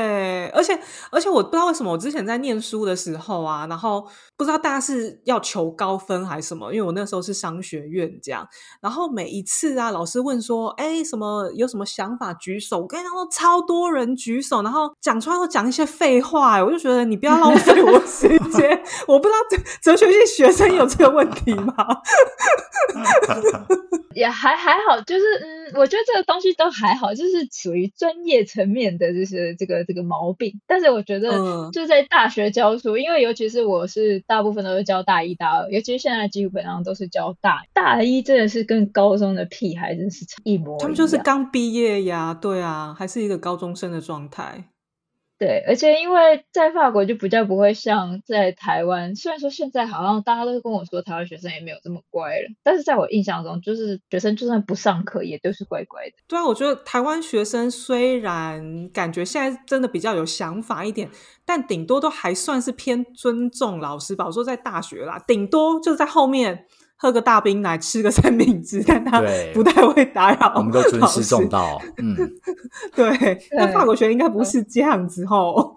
[0.53, 0.79] 而且
[1.11, 4.07] 而且我不知道为什么，我之前在念书的时候啊，然后
[4.43, 8.45] 不知道大家是要求高分还是什么，因为我那时候是商学院这样，
[8.81, 21.75] 然后每一次啊，老师问说，哎，什么有什么想法举手，我跟你说超多人举手，然后讲出来都讲一些废话，我就觉得你不要浪费我时间，我不知道哲哲学系学生有这个问题吗？
[24.15, 27.49] 也还还好，就是嗯，我觉得这个东西都还好，就是。
[27.53, 44.65] 属于专业层面的这些这个这个毛病，但是我觉得就在大学教书，因为尤其是我是大部分都是教大一、大二，尤其是现在基本上都是教大大一，真的是跟高中的屁孩真是一模一样，他们就是刚毕业呀，对啊，还是一个高中生的状态。
[45.43, 56.13] 对，而且因为在法国就比较不会像在台湾，虽然说现在好像大家都跟我说台湾学生也没有这么乖了，但是在我印象中，就是学生就算不上课也都是乖乖的。
[56.29, 61.11] 对啊，我觉得台湾学生虽然感觉现在真的比较有想法一点，
[61.45, 64.25] 但顶多都还算是偏尊重老师吧。
[64.27, 66.67] 我说在大学啦，顶多就在后面。
[67.03, 70.53] 喝个大冰奶，吃个三明治，但他对不太会打扰。
[70.55, 71.49] 我们都尊师重。
[71.49, 72.17] 道，嗯，
[72.95, 75.53] 对，那法国学应该不是这样子吼。
[75.57, 75.75] 哦，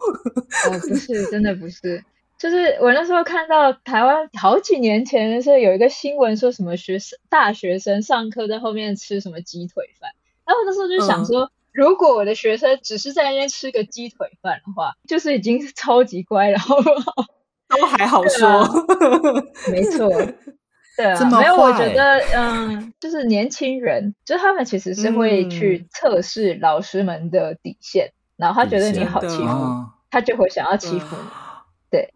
[0.88, 2.04] 不是，真的不是。
[2.38, 10.12] 就是我那时候看到台湾好几年前的时候有一个新闻，说什么学生大学生上课在后面吃什么鸡腿饭，
[10.46, 17.26] 然后我那时候就想说，如果我的学生只是在那边吃个鸡腿饭的话，就是已经是超级乖了，好不好？
[17.68, 18.64] 都还好说。
[19.72, 20.08] 没错，
[20.98, 31.24] 对没有，我坏觉得，嗯，就是年轻人，就是他们其实是会去测试老师们的底线，然后他觉得你好欺负，哦他就会想要欺负你。
[31.92, 32.14] 对，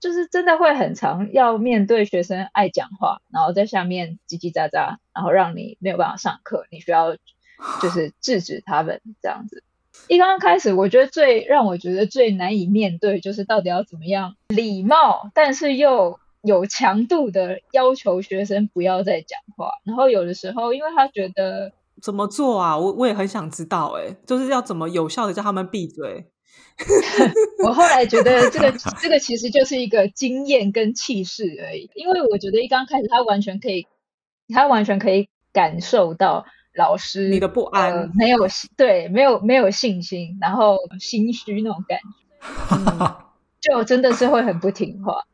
[0.00, 7.16] 就是真的会很常要面对学生爱讲话，然后在下面叽叽喳喳，然后让你没有办法上课，你需要
[7.82, 9.62] 就是制止他们这样子。
[10.06, 19.70] 一刚刚开始，我觉得最让我觉得最难以面对，就是到底要怎么样礼貌，但是又有强度的要求学生不要再讲话。
[19.84, 22.78] 然后有的时候，因为他觉得怎么做啊？
[22.78, 26.26] 我我也很想知道、欸，哎，就是要怎么有效的叫他们闭嘴。
[27.66, 28.72] 我后来觉得这个
[29.02, 33.88] 这个其实就是一个经验跟气势而已，因为我觉得一刚开始他完全可以，
[34.54, 36.46] 他完全可以感受到
[36.76, 38.38] 老师你的不安呃、没有
[38.76, 43.16] 对没有没有信心，然后心虚那种感觉，嗯，
[43.60, 45.24] 就真的是会很不听话，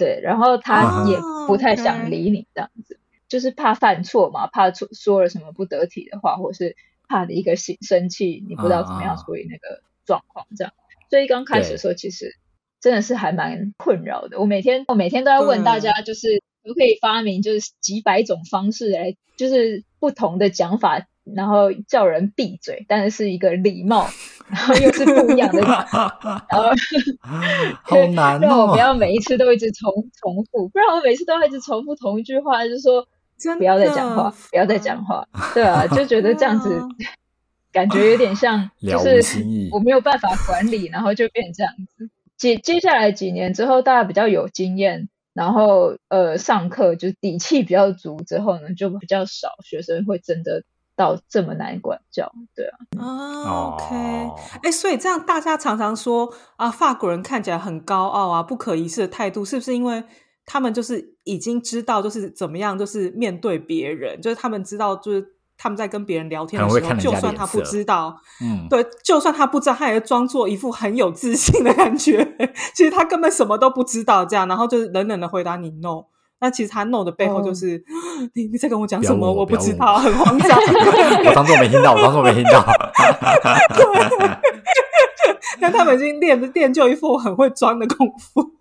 [0.00, 6.74] 对，然后他也不太想理你这样子，就是怕犯错嘛，怕说说了什么不得体的话，或是
[7.06, 10.72] 怕你一个生生气，你不知道怎么样处理那个状况这样。
[11.10, 12.34] 所以刚开始的时候，其实
[12.80, 14.40] 真的是还蛮困扰的。
[14.40, 24.08] 我每天我每天都在问大家，就是可不可以发明就是几百种方式来，就是不同的讲法，然后叫人闭嘴，但是是一个礼貌，
[24.48, 25.60] 然后又是不一样的，
[26.50, 26.70] 然后
[27.82, 28.76] 好难哦让我不。
[28.78, 33.06] 要每一次都一直重重复，不然我每次都一直重复同一句话，就是说
[33.58, 36.88] 不要再讲话，不要再讲话， 对啊，就觉得这样子啊
[37.72, 42.10] 感觉有点像，就是我没有办法管理，然后就变这样子。
[42.36, 50.64] 接接下来几年之后，大家比较有经验，然后呃上课就底气比较足之后呢，就比较少学生会真的
[51.00, 60.04] 到这么难管教，对啊，啊，OK，哦哎、所以这样大家常常说啊，法国人看起来很高傲啊，不可一世的态度，是不是因为
[60.44, 72.36] 他们就是已经知道就是怎么样，就是面对别人，就是他们知道就是他们在跟别人聊天的时候，就算他不知道，嗯，对，就算他不知道，他也装作一副很有自信的感觉，
[72.76, 76.04] 其实他根本什么都不知道，这样，然后就是冷冷的回答你 no。
[76.40, 77.82] 那其实他 no 的背后就是、
[78.34, 79.26] 你你在跟我讲什么？
[79.30, 80.58] 我我不知道，很慌张。
[80.58, 82.64] 我当做没听到，我当做没听到。
[85.60, 88.52] 但他们已经练练就一副很会装的功夫。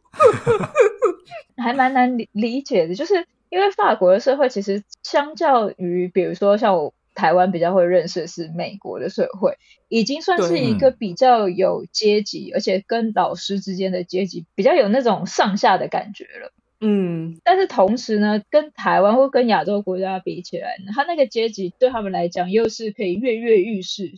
[1.56, 16.52] 还蛮难理理解的，就是因为法国的社会其实相较于比如说像我台湾比较会认识的是美国的社会，已经算是对一个比较有阶级，而且跟老师之间的阶级比较有那种上下的感觉了。
[16.82, 24.14] 嗯，但是同时呢，跟台湾或跟亚洲国家比起来呢，他那个阶级对他们来讲又是可以跃跃欲试，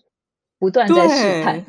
[0.60, 1.66] 不断在试探。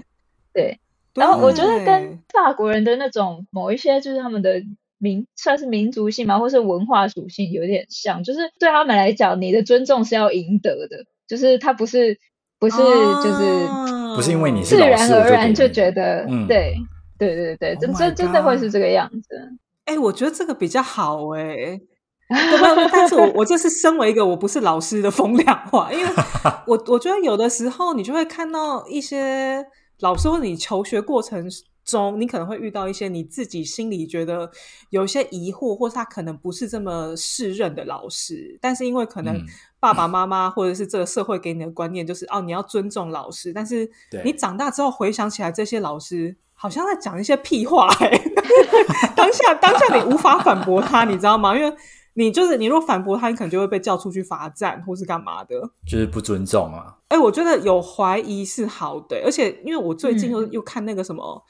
[0.52, 0.78] 对，
[1.14, 4.62] 然后我觉得跟法国人的那种某一些就是他们的
[4.98, 12.18] 民算是民族性嘛，或是文化属性有点像，就是对他们来讲，你的尊重是要赢得的，就是他不是
[12.58, 16.46] 不是就是啊不是因为你是自然而然就觉得，嗯。
[16.46, 16.74] 对。
[17.18, 19.52] 对对对，Oh 真真的会是这个样子。
[19.92, 21.80] 哎、我觉得这个比较好哎、
[22.28, 22.88] 对吧？
[22.92, 26.12] 但是我我这是身为一个我不是老师的风凉话，因为
[26.66, 29.64] 我我觉得有的时候你就会看到一些
[30.00, 31.46] 老师或者你求学过程
[31.84, 34.50] 中，你可能会遇到一些你自己心里觉得
[34.90, 39.46] 有一些疑惑，或是他可能不是这么适任的老师，但是因为可能嗯。
[39.82, 43.90] 爸爸妈妈或者是这个社会给你的观念就是哦，你要尊重老师，但是
[44.24, 48.22] 你长大之后回想起来，这些老师好像在讲一些屁话、欸，
[49.16, 51.58] 当下当下你无法反驳他，你知道吗？
[51.58, 51.76] 因为
[52.12, 55.60] 你就是你如果反驳他，你可能就会被叫出去罚站或是干嘛的。
[55.84, 56.98] 就是不尊重啊。
[57.08, 61.44] 哎、我觉得有怀疑是好的，而且因为我最近又、嗯又看那个什么，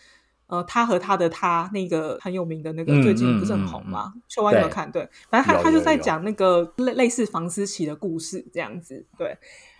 [0.46, 4.14] 呃，他和他的他那个很有名的那个，嗯最近不是很红吗？
[4.28, 4.90] 秀湾有没有看？
[4.90, 9.36] 对，反正他他就在讲那个类类似房思琪的故事这样子，对。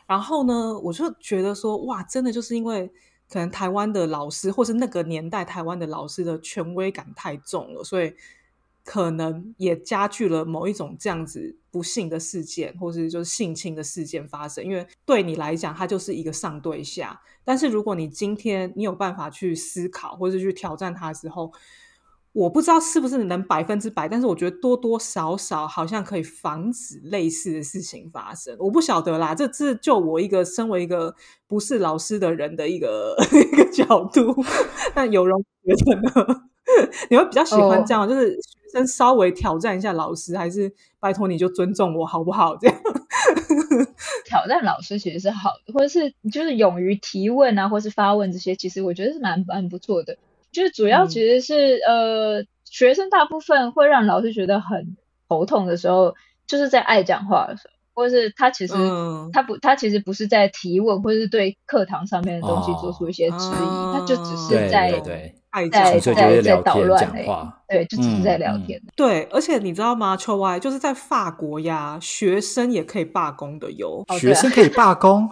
[0.06, 2.92] 然后呢，我就觉得说，哇，真的就是因为
[3.32, 8.12] 可能台湾的老师，或是那个年代台湾的老师的权威感太重了，所以
[8.84, 14.62] 可能也加剧了某一种这样子不幸的事件，或是就是性侵的事件发生。
[14.62, 21.50] 因为对你来讲，他就是一个上对下，但是如果你今天你有办法去思考，或是去挑战他的时候，
[22.32, 28.56] 我不知道是不是能百分之百，但是我觉得多多少少好像可以防止类似的事情发生。
[28.58, 31.14] 我不晓得啦，这这就我一个身为一个
[31.46, 33.14] 不是老师的人的一个
[33.52, 34.34] 一个角度。
[34.94, 36.42] 那有容觉得呢？
[37.10, 42.56] 你会比较喜欢这样，就是学生稍微挑战一下老师，还是拜托你就尊重我好不好？
[42.60, 42.76] 这样
[44.24, 50.16] 挑战老师其实是好的，或者是就是勇于提问啊，或是发问这些，其实我觉得是蛮蛮不错的。
[50.52, 54.96] 就是主要其实是呃，学生大部分会让老师觉得很
[55.28, 56.14] 头痛的时候，
[56.46, 58.74] 就是在爱讲话的时候，或是他其实
[59.32, 64.92] 他不他其实不是在提问，或者是对课堂上面的东西做出一些质疑，他就只是在
[65.50, 68.80] 爱在在在捣乱讲话，对，就只是在聊天。
[68.96, 70.16] 对，而且你知道吗？
[70.16, 75.28] 秋 Y 就是在法国呀，学生也可以罢工的哟，学生可以罢工。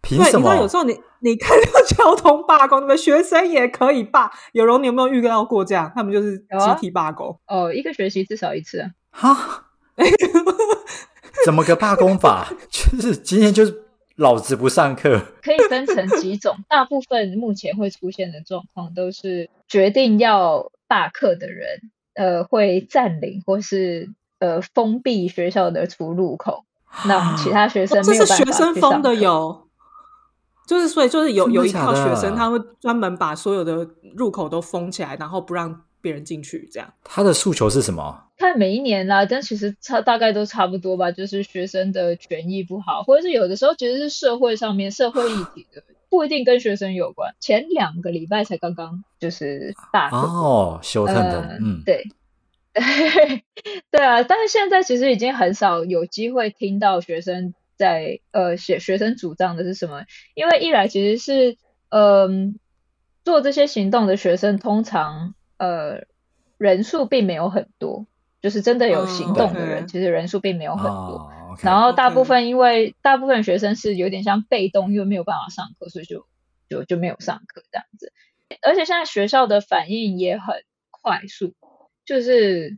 [0.00, 0.54] 凭什么？
[0.56, 4.30] 有时候你你看到交通罢工，你们学生也可以罢。
[4.52, 5.90] 有容，你有没有遇到过这样？
[5.94, 8.90] 他们就是集体罢工哦，一个学期至少一次啊。
[9.10, 9.64] 哈？
[11.44, 12.48] 怎么个罢工法？
[12.70, 13.82] 就是今天就是
[14.16, 15.20] 老子不上课。
[15.42, 21.80] 可以分成几种，大部分目前会出现的状况都是决定要罢课的人，
[22.14, 24.10] 呃，会占领或是
[24.40, 26.64] 呃封闭学校的出入口，
[27.06, 29.67] 那其他学生这是学生封的有。
[30.68, 36.68] 就是，所以就是有有一套学生，他会专门把所有的入口都封起来，然后不让别人进去。
[36.70, 38.24] 这样，他的诉求是什么？
[38.36, 41.10] 看每一年啦，但其实差大概都差不多吧。
[41.10, 47.34] 就是学生的权益不好，或者是有的时候其实是社会上面社会议题的，不一定跟学生有关。
[47.40, 52.04] 前两个礼拜才刚刚就是大哦，修特的，嗯，对，
[53.90, 54.22] 对啊。
[54.22, 57.54] 但是现在其实已经很少有机会听到学生。
[57.78, 60.04] 在呃，写学生主张的是什么？
[60.34, 61.56] 因为一来其实是，
[61.88, 62.58] 嗯，
[63.24, 66.04] 做这些行动的学生通常呃
[66.58, 68.06] 人数并没有很多，
[68.42, 71.30] 就是真的有行动的人，其实人数并没有很多。
[71.62, 76.26] 然后大部分因为大部分学生是有点像被动，因为没有办法上课，所以就
[76.68, 78.12] 就就没有上课这样子。
[78.62, 80.56] 而且现在学校的反应也很
[80.90, 81.54] 快速，
[82.04, 82.76] 就是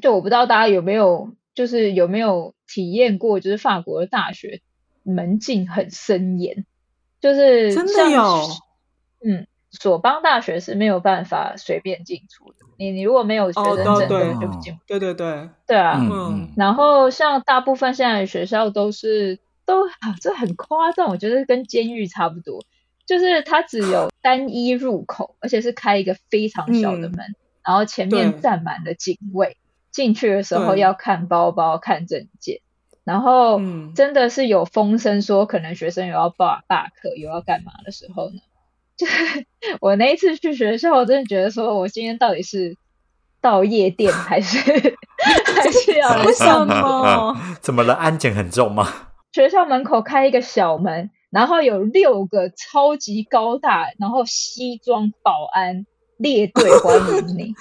[0.00, 1.36] 就我不知道大家有没有。
[1.56, 3.40] 就是有没有体验过？
[3.40, 4.60] 就是法国的大学
[5.02, 6.64] 门禁很森严，
[7.20, 8.48] 就是真的有。
[9.24, 12.58] 嗯，索邦大学是没有办法随便进出的。
[12.78, 14.78] 你你如果没有学生证，就不进。
[14.86, 15.98] 对对对，对啊。
[15.98, 16.52] 嗯。
[16.56, 22.64] 然后像大部分现在的学校都是都啊，这很夸张，我觉得跟监狱差不多。
[23.06, 29.56] 就是它只有单一入口，而且是开一个非常小的门，然后前面站满了警卫。
[29.96, 32.60] 进去的时候要看包包、看证件，
[33.02, 33.58] 然后
[33.94, 38.40] 真的是有风声说可能学生有要罢罢课、有要干嘛的时候呢？
[38.98, 39.46] 就是
[39.80, 42.76] 我那一次去学校，我真的觉得说我今天到底是
[43.40, 44.58] 到夜店还是
[45.56, 47.34] 还是要 为什么？
[47.62, 47.94] 怎么了？
[47.94, 48.86] 安检很重吗？
[49.32, 55.86] 学校门口开一个小门，然后有六个超级高大，然后西装保安。
[56.18, 57.54] 列队欢迎你，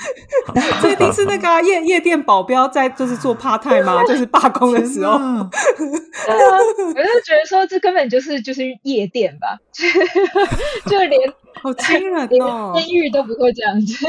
[0.82, 4.04] 这一定是那个夜夜店保镖在就是做 part time 吗？
[4.08, 9.58] 就是罢工的时候，对啊，我就觉得说这根本就是就是夜店吧，
[10.90, 14.06] 就连好惊人哦，监狱都不会这样子，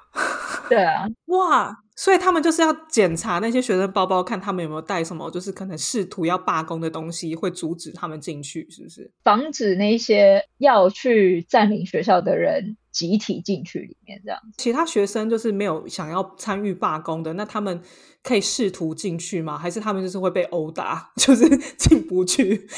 [0.70, 9.10] 对啊，哇，所以他们就是要检查那些学生包包，看他们有没有带什么，就是可能试图要罢工的东西，会阻止他们进去，是不是？
[9.22, 12.76] 防止那些要去占领学校的人。
[12.94, 17.82] 集体进去里面这样，其他学生就是没有想要参与罢工的，那他们
[18.22, 19.58] 可以试图进去吗？
[19.58, 21.44] 还是他们就是会被殴打， 就是
[21.76, 22.68] 进不去？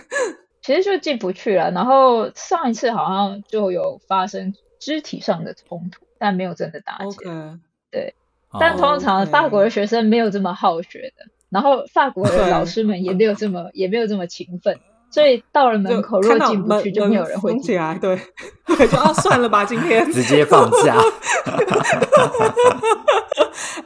[0.64, 1.70] 其实就进不去了。
[1.72, 7.58] 然后上一次好像就有发生肢体上的冲突，但没有真的打起来。
[7.90, 8.14] 对，
[8.60, 14.78] 但通常法国的学生没有这么好学的，然后法国的老师们也没有这么也没有这么勤奋。
[15.08, 17.96] 所以到了门口，如果进不去，就没有人会进来。
[17.96, 18.18] 对，
[18.66, 20.96] 对，就算了吧，今天直接放假。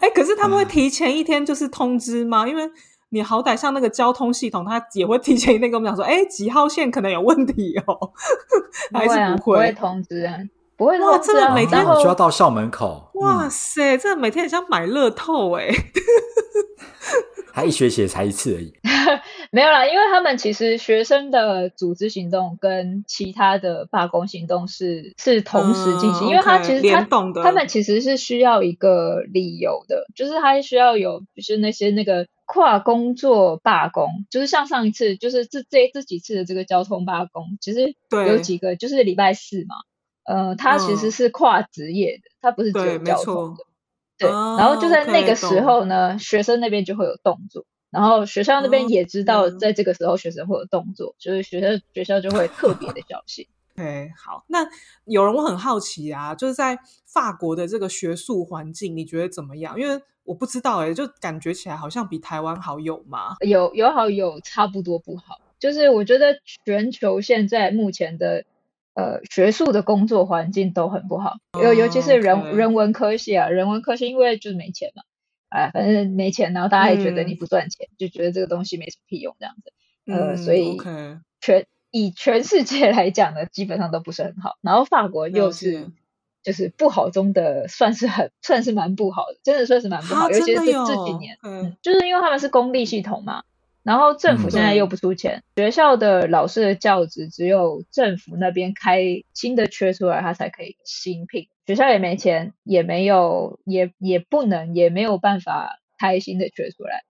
[0.01, 2.49] 哎，可是他们会提前一天就是通知吗？
[2.49, 2.69] 因为
[3.11, 8.11] 你好歹像那个交通系统，它也会提前一天跟我们讲说，哎，几号线可能有问题哦。
[8.93, 10.35] 还是不会通知啊？
[10.81, 11.55] 不会通知啊？
[11.55, 13.11] 每天就要到校门口。
[13.17, 15.69] 哇塞，这每天很像买乐透哎。
[17.53, 18.73] 他一学期才一次而已，
[19.53, 27.05] 没有啦，因为他们其实学生的组织行动跟其他的罢工行动是是同时进行，因为他其实他
[27.43, 37.95] 他们其实是需要一个理由的，就是他需要有就是那些那个跨工作罢工，就是像上一次就是这这这几次的这个交通罢工，其实
[38.27, 39.75] 有几个就是礼拜四嘛，
[40.25, 43.65] 呃，他其实嗯是跨职业的，他不是只有对没错交通的。
[44.19, 53.47] 对，哦然后就在那个时候呢，学生那边就会有动作，然后学校那边也知道哦在这个时候学生会有动作，就是学校学校就会特别的小心。
[53.77, 54.67] OK，好，那
[55.07, 59.81] 有人我很好奇啊，就是在法国的这个学术环境，你觉得怎么样？
[59.81, 63.37] 因为我不知道哎、就感觉起来好像比台湾好有吗？
[63.41, 68.45] 有有好有差不多不好，就是我觉得全球现在目前的
[69.01, 75.03] 呃学术的工作环境都很不好，尤、尤其是人人文科系啊，人文科系因为就是没钱嘛，
[75.49, 77.29] 哎，反正没钱，然后大家也觉得嗯。
[77.29, 79.73] 你不赚钱，就觉得这个东西没什么屁用这样子，
[80.13, 80.77] 呃，嗯所以
[81.41, 84.57] 全以全世界来讲呢，基本上都不是很好。
[84.61, 85.89] 然后法国又是
[86.43, 93.43] 就是不好中的，算是很算是蛮不好的，真的算是蛮不好，啊尤其是这几年，嗯嗯，就是因为他们是公立系统嘛，
[93.83, 94.51] 然后政府嗯。
[94.51, 107.03] 现在又不出钱，学校的老师的教职只有政府那边开新的缺出来，他才可以新聘，学校也没钱，也没有也也不能也没有办法开新的缺出来。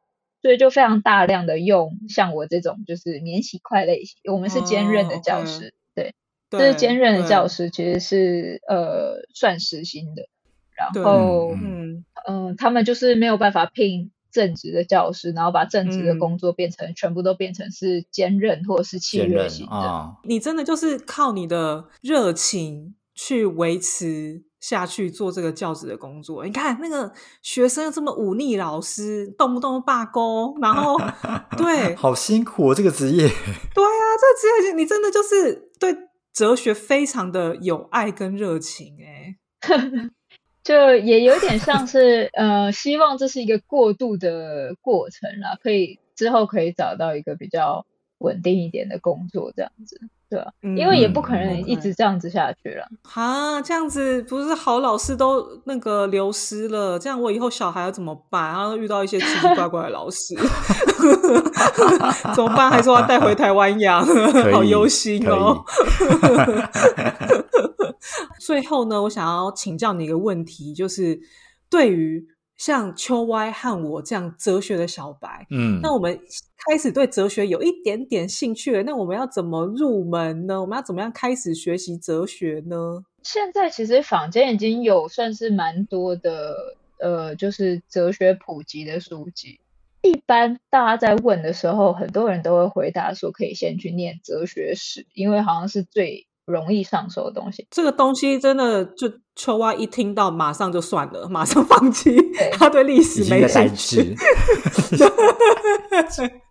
[0.43, 6.15] 所以就非常大量的用像我这种就是免洗块类型，我们是兼任的教师，对，
[6.51, 10.29] 就是兼任的教师其实是呃算时薪的，
[10.75, 11.05] 然对。
[11.05, 12.05] 后嗯嗯。
[12.27, 26.45] 嗯、他们就是没有办法聘正职的教师，然后把正职的嗯工作变成、全部都变成是兼任或者是契约型的，啊，你真的就是靠你的热情去维持下去做这个教职的工作。
[26.45, 27.13] 你看那个
[27.43, 30.99] 学生又这么忤逆老师，动不动罢工，然后
[31.57, 33.27] 对好辛苦哦，这个职业。
[33.27, 34.05] 对啊，
[34.41, 35.97] 这个职业你真的就是对
[36.33, 39.37] 哲学非常的有爱跟热情哎、
[40.63, 47.87] 就也有点像是呃，希望这是一个过渡的过程啦，可以之后可以找到一个比较
[48.19, 49.99] 稳定一点的工作，这样子，
[50.29, 52.87] 对啊、嗯因为也不可能嗯一直这样子下去了。
[53.03, 58.53] 哈，这样子不是好老师都那个流失了，这样我以后小孩要怎么办？
[58.53, 60.35] 然后遇到一些奇奇怪怪的老师，
[62.37, 62.71] 怎么办？
[62.71, 64.05] 还说要带回台湾养，
[64.53, 65.65] 好忧心哦。
[68.39, 71.21] 最后呢，我想要请教你一个问题，就是
[71.69, 72.27] 对于
[72.57, 76.21] 像秋歪和我这样哲学的小白，嗯，那我们
[76.69, 80.61] 开始对哲学有一点点兴趣了，那我们要怎么入门呢？
[80.61, 83.05] 我们要怎么样开始学习哲学呢？
[83.23, 86.55] 现在其实坊间已经有算是蛮多的
[86.99, 89.61] 呃，就是哲学普及的书籍。
[90.03, 97.67] 一般大家在问的时候，很多人都会回答说，可以先去念哲学史，因为好像是最容易上手的东西。
[97.71, 102.17] 这个东西真的就秋蛙一听到，马上就算了，马上放弃，
[102.53, 104.15] 他对历史没兴趣。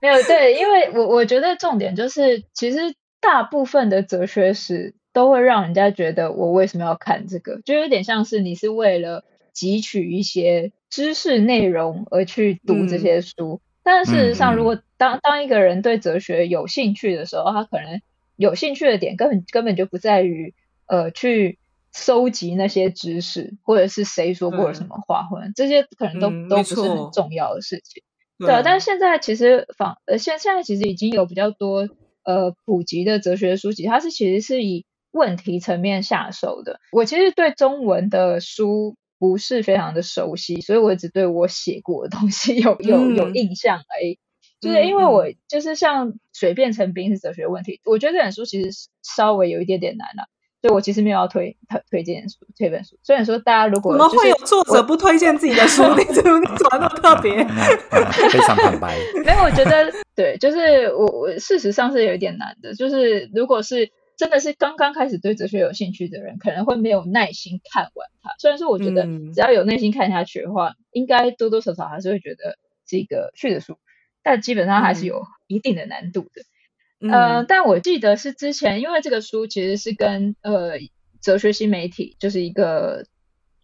[0.01, 2.77] 没有对，因为我我觉得重点就是，其实
[3.19, 7.59] 大部分的哲学史都会让人家觉得，我为什么要看这个？
[7.65, 9.23] 就有点像是你是为了
[9.53, 13.59] 汲取一些知识内容而去读这些书。
[13.83, 18.01] 但事实上，如果当当一个人对哲学有兴趣的时候，他可能
[18.39, 20.55] 有兴趣的点根本根本就不在于
[20.87, 21.59] 呃去
[21.93, 28.01] 收集那些知识，或者是谁说过了什么话，或者这些可能都、嗯都不是很重要的事情。
[28.37, 31.89] 对啊，但是现在其实仿呃现现在其实已经有比较多
[32.23, 36.79] 呃普及的哲学书籍，它是其实是以问题层面下手的。
[36.93, 44.17] 我其实对中文的书不是非常的熟悉，所以我只对我写过的东西有有有嗯印象而已。
[44.59, 48.69] 就是因为嗯我就是像水变成冰是哲学问题，我觉得这本书其实
[49.03, 50.27] 稍微有一点点难了、
[50.61, 52.97] 所以我其实没有要推推推荐书这本书。
[53.03, 55.83] 虽然说大家如果怎么会有作者不推荐自己的书？
[55.95, 57.31] 你怎么怎么那么特别？
[58.29, 58.97] 非常坦白。
[59.25, 68.31] 没有，我觉得对，就是我我事实上是有一点难的，就是如果是真的是刚刚开始对哲学有兴趣的人，可能会没有耐心看完它。
[68.39, 73.77] 虽然说我觉得嗯只要有耐心看下去的话，应该多多少少还是会觉得是一个趣的书，
[74.23, 77.09] 但基本上还是有一定的难度的。
[77.09, 80.73] 呃，嗯但我记得是之前，因为这个书其实是跟呃
[81.21, 83.05] 哲学新媒体，就是一个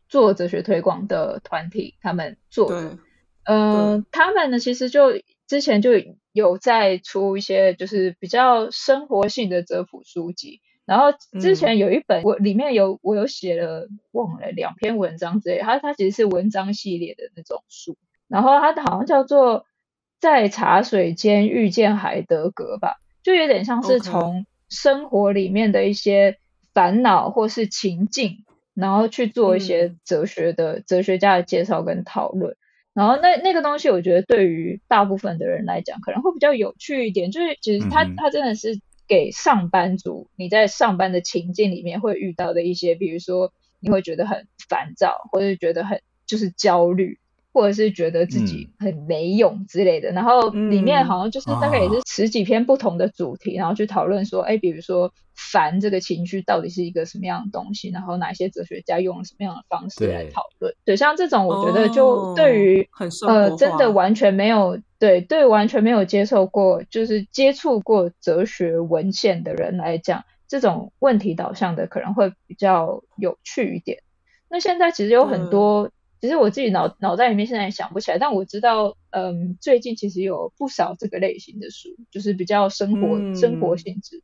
[0.07, 2.89] 做哲学推广的团体他们做的。
[2.89, 2.97] 对，
[3.43, 5.91] 呃，他们呢其实就之前就
[6.31, 11.55] 有在出一些就是比较生活性的哲普书籍，然后之嗯。
[11.55, 17.97] 前有一本、我里面有我有写了忘了两篇文章之类，它它其实是文章系列的那种书，
[18.29, 19.65] 然后它好像叫做
[20.19, 26.37] 在茶水间遇见海德格吧，就有点像是从生活里面的一些
[26.73, 28.43] 烦恼或是情境，
[28.73, 32.55] 然后去做一些嗯哲学的、哲学家的介绍跟讨论。
[32.93, 37.29] 然后那那个东西，我觉得对于大部分的人来讲，可能会比较有趣一点。
[37.29, 43.51] 就是其实它嗯哼它真的是给上班族你在上班的情境里面会遇到的一些，比如说
[43.81, 47.19] 你会觉得很烦躁，或者觉得很就是焦虑。
[47.55, 55.13] 或者是觉得自己很没用之类的，然后里面好像就是大概也是十几篇不同的主题，然后去讨论说，哎，比如说
[55.53, 60.75] 烦这个情绪到底是一个什么样的东西，然后哪些哲学家用了什么样的方式来讨论。
[60.83, 62.89] 对，像这种我觉得就对于
[63.25, 73.99] 呃真的完全没有对对完全没有接受过就是接触过哲学文献的人来讲，这种问题导向的可能会比较有趣一点。
[74.49, 75.89] 那现在其实有很多。
[76.25, 84.23] 其实我自己脑脑袋里面现在想不起来，但我知道，嗯，最近其实有不少这个类型的书，就是比较生活生活性质，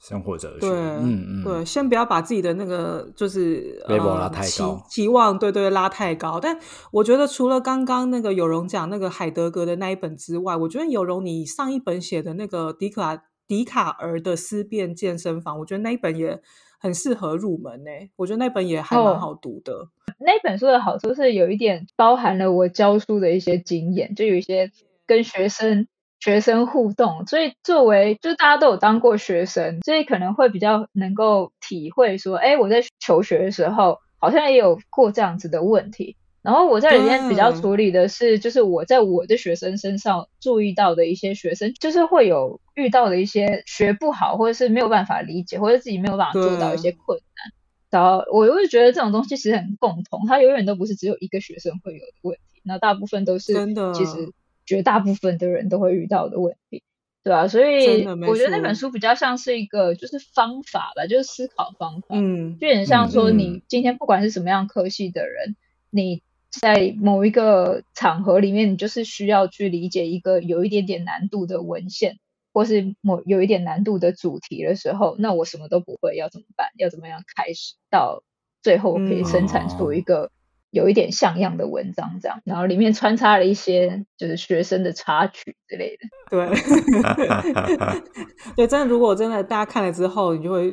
[0.00, 0.60] 生活哲学。
[0.60, 6.40] 对，嗯嗯，对，先不要把自己的那个就是拉太高，期望对对拉太高。
[6.40, 6.58] 但
[6.90, 16.40] 我觉得除了刚刚那个有容讲那个海德格的那一本之外，我觉得有容你上一本写的那个迪卡迪卡尔的思辨健身房，我觉得那一本也。
[16.78, 19.88] 很适合入门呢，我觉得那本也还蛮好读的。
[20.18, 24.70] 那本书的好处是有一点包含了我教书的一些经验，就有一些
[25.06, 25.86] 跟学生
[26.20, 36.16] 学生互动，所以作为就大家都有当过学生，所以可能会比较能够体会说，哎，我在求学的时候好像也有过这样子的问题。
[36.46, 47.52] 然后我在里面比较处理的是，就是我在我的学生身上注意到的一些学生，就是会有遇到的一些学不好，或者是没有办法理解，或者自己没有办法做到一些困难。
[47.90, 53.52] 然后我会觉得这种东西其实很共同，它永远都不是只有一个学生会有的问题，那大部分都是
[53.92, 54.32] 其实
[54.64, 56.84] 绝大部分的人都会遇到的问题，
[57.24, 57.48] 对吧？
[57.48, 65.56] 所以我觉得那本书比较像是一个就是方法吧，就是思考方法，嗯，就很像说你今天不管是什么样科系的人，
[65.90, 66.22] 你。
[66.60, 72.18] 在某一个场合里面，你就是需要去理解一个有一点点难度的文献，
[72.52, 76.68] 或是某有一点难度的主题的时候，那我什么都不会，要怎么办？
[76.78, 78.22] 要怎么样开始到
[78.62, 80.30] 最后可以生产出一个
[80.70, 82.18] 有一点像样的文章？
[82.20, 86.08] 这样，然后里面穿插了一些就是学生的插曲之类的。
[86.30, 86.48] 对，
[88.56, 90.72] 对，真的，如果真的大家看了之后，你就会。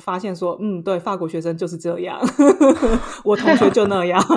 [0.00, 2.20] 发现说，嗯，对，法国学生就是这样，
[3.24, 4.20] 我同学就那样。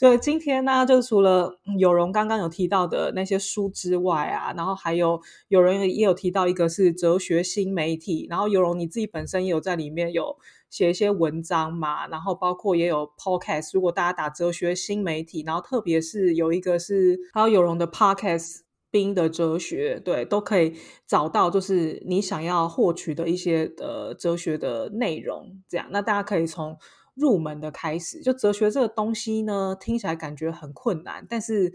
[0.00, 10.36] 就今天呢，就除了有容刚刚有提到的那些书之外啊，然后还有有人也有提到一个是哲学新媒体，然后有容你自己本身也有在里面有
[10.68, 18.62] 写一些文章嘛，然后包括也有 podcast，如果大家打哲学新媒体，然后特别是有一个是还有有容的 podcast。
[18.92, 20.76] 冰的哲学，对，都可以
[21.06, 25.60] 找到，就是你想要获取的一些呃哲学的内容。
[25.68, 26.78] 这样，那大家可以从
[27.14, 28.20] 入门的开始。
[28.20, 31.72] 就哲学这个东西呢，听起来感觉很困难，但是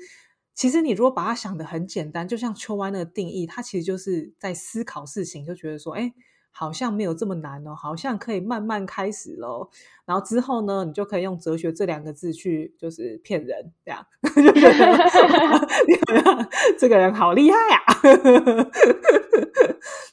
[0.53, 6.13] 其实你如果把它想的很简单，就像秋湾的定义，它其实就是在思考事情，就觉得说，哎。
[6.58, 9.70] 好像没有这么难哦，好像可以慢慢开始喽。
[10.08, 14.03] 然后之后呢，你就可以用哲学这两个字去，就是骗人，这样
[14.36, 14.97] 就觉得
[16.80, 18.01] 这个人好厉害啊。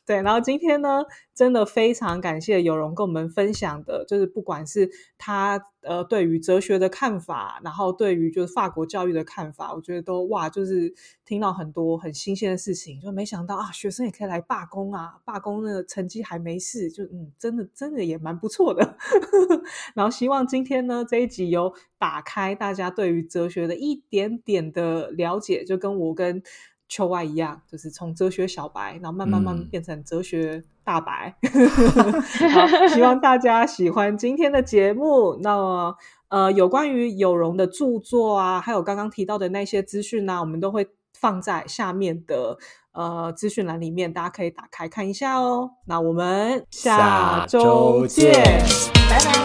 [0.05, 1.03] 对，然后今天呢，
[1.35, 10.93] 真的非常感谢有容跟我们分享的，就是不管是他呃对于哲学的看法，然后对于就是法国教育的看法，我觉得都哇，就是
[11.25, 18.97] 听到很多很新鲜的事情，就没想到啊，学生也可以来罢工啊，罢工那个成绩还没事，就嗯，真的真的也蛮不错的。
[19.95, 26.43] 然后希望今天呢这一集有打开大家对于哲学的一点点的了解，就跟我跟。
[26.95, 31.35] 秋外一样，就是从哲学小白，然后慢慢慢变成哲学大白。
[32.55, 35.37] 好，希望大家喜欢今天的节目。
[35.43, 35.97] 那么，
[36.29, 40.87] 呃，有关于有容的著作啊，还有刚刚提到的那些资讯呢，我们都会
[41.19, 42.59] 放在下面的
[42.93, 45.71] 呃资讯栏里面，大家可以打开看一下哦。
[45.87, 48.33] 那我们下周见，
[49.11, 49.44] 拜拜。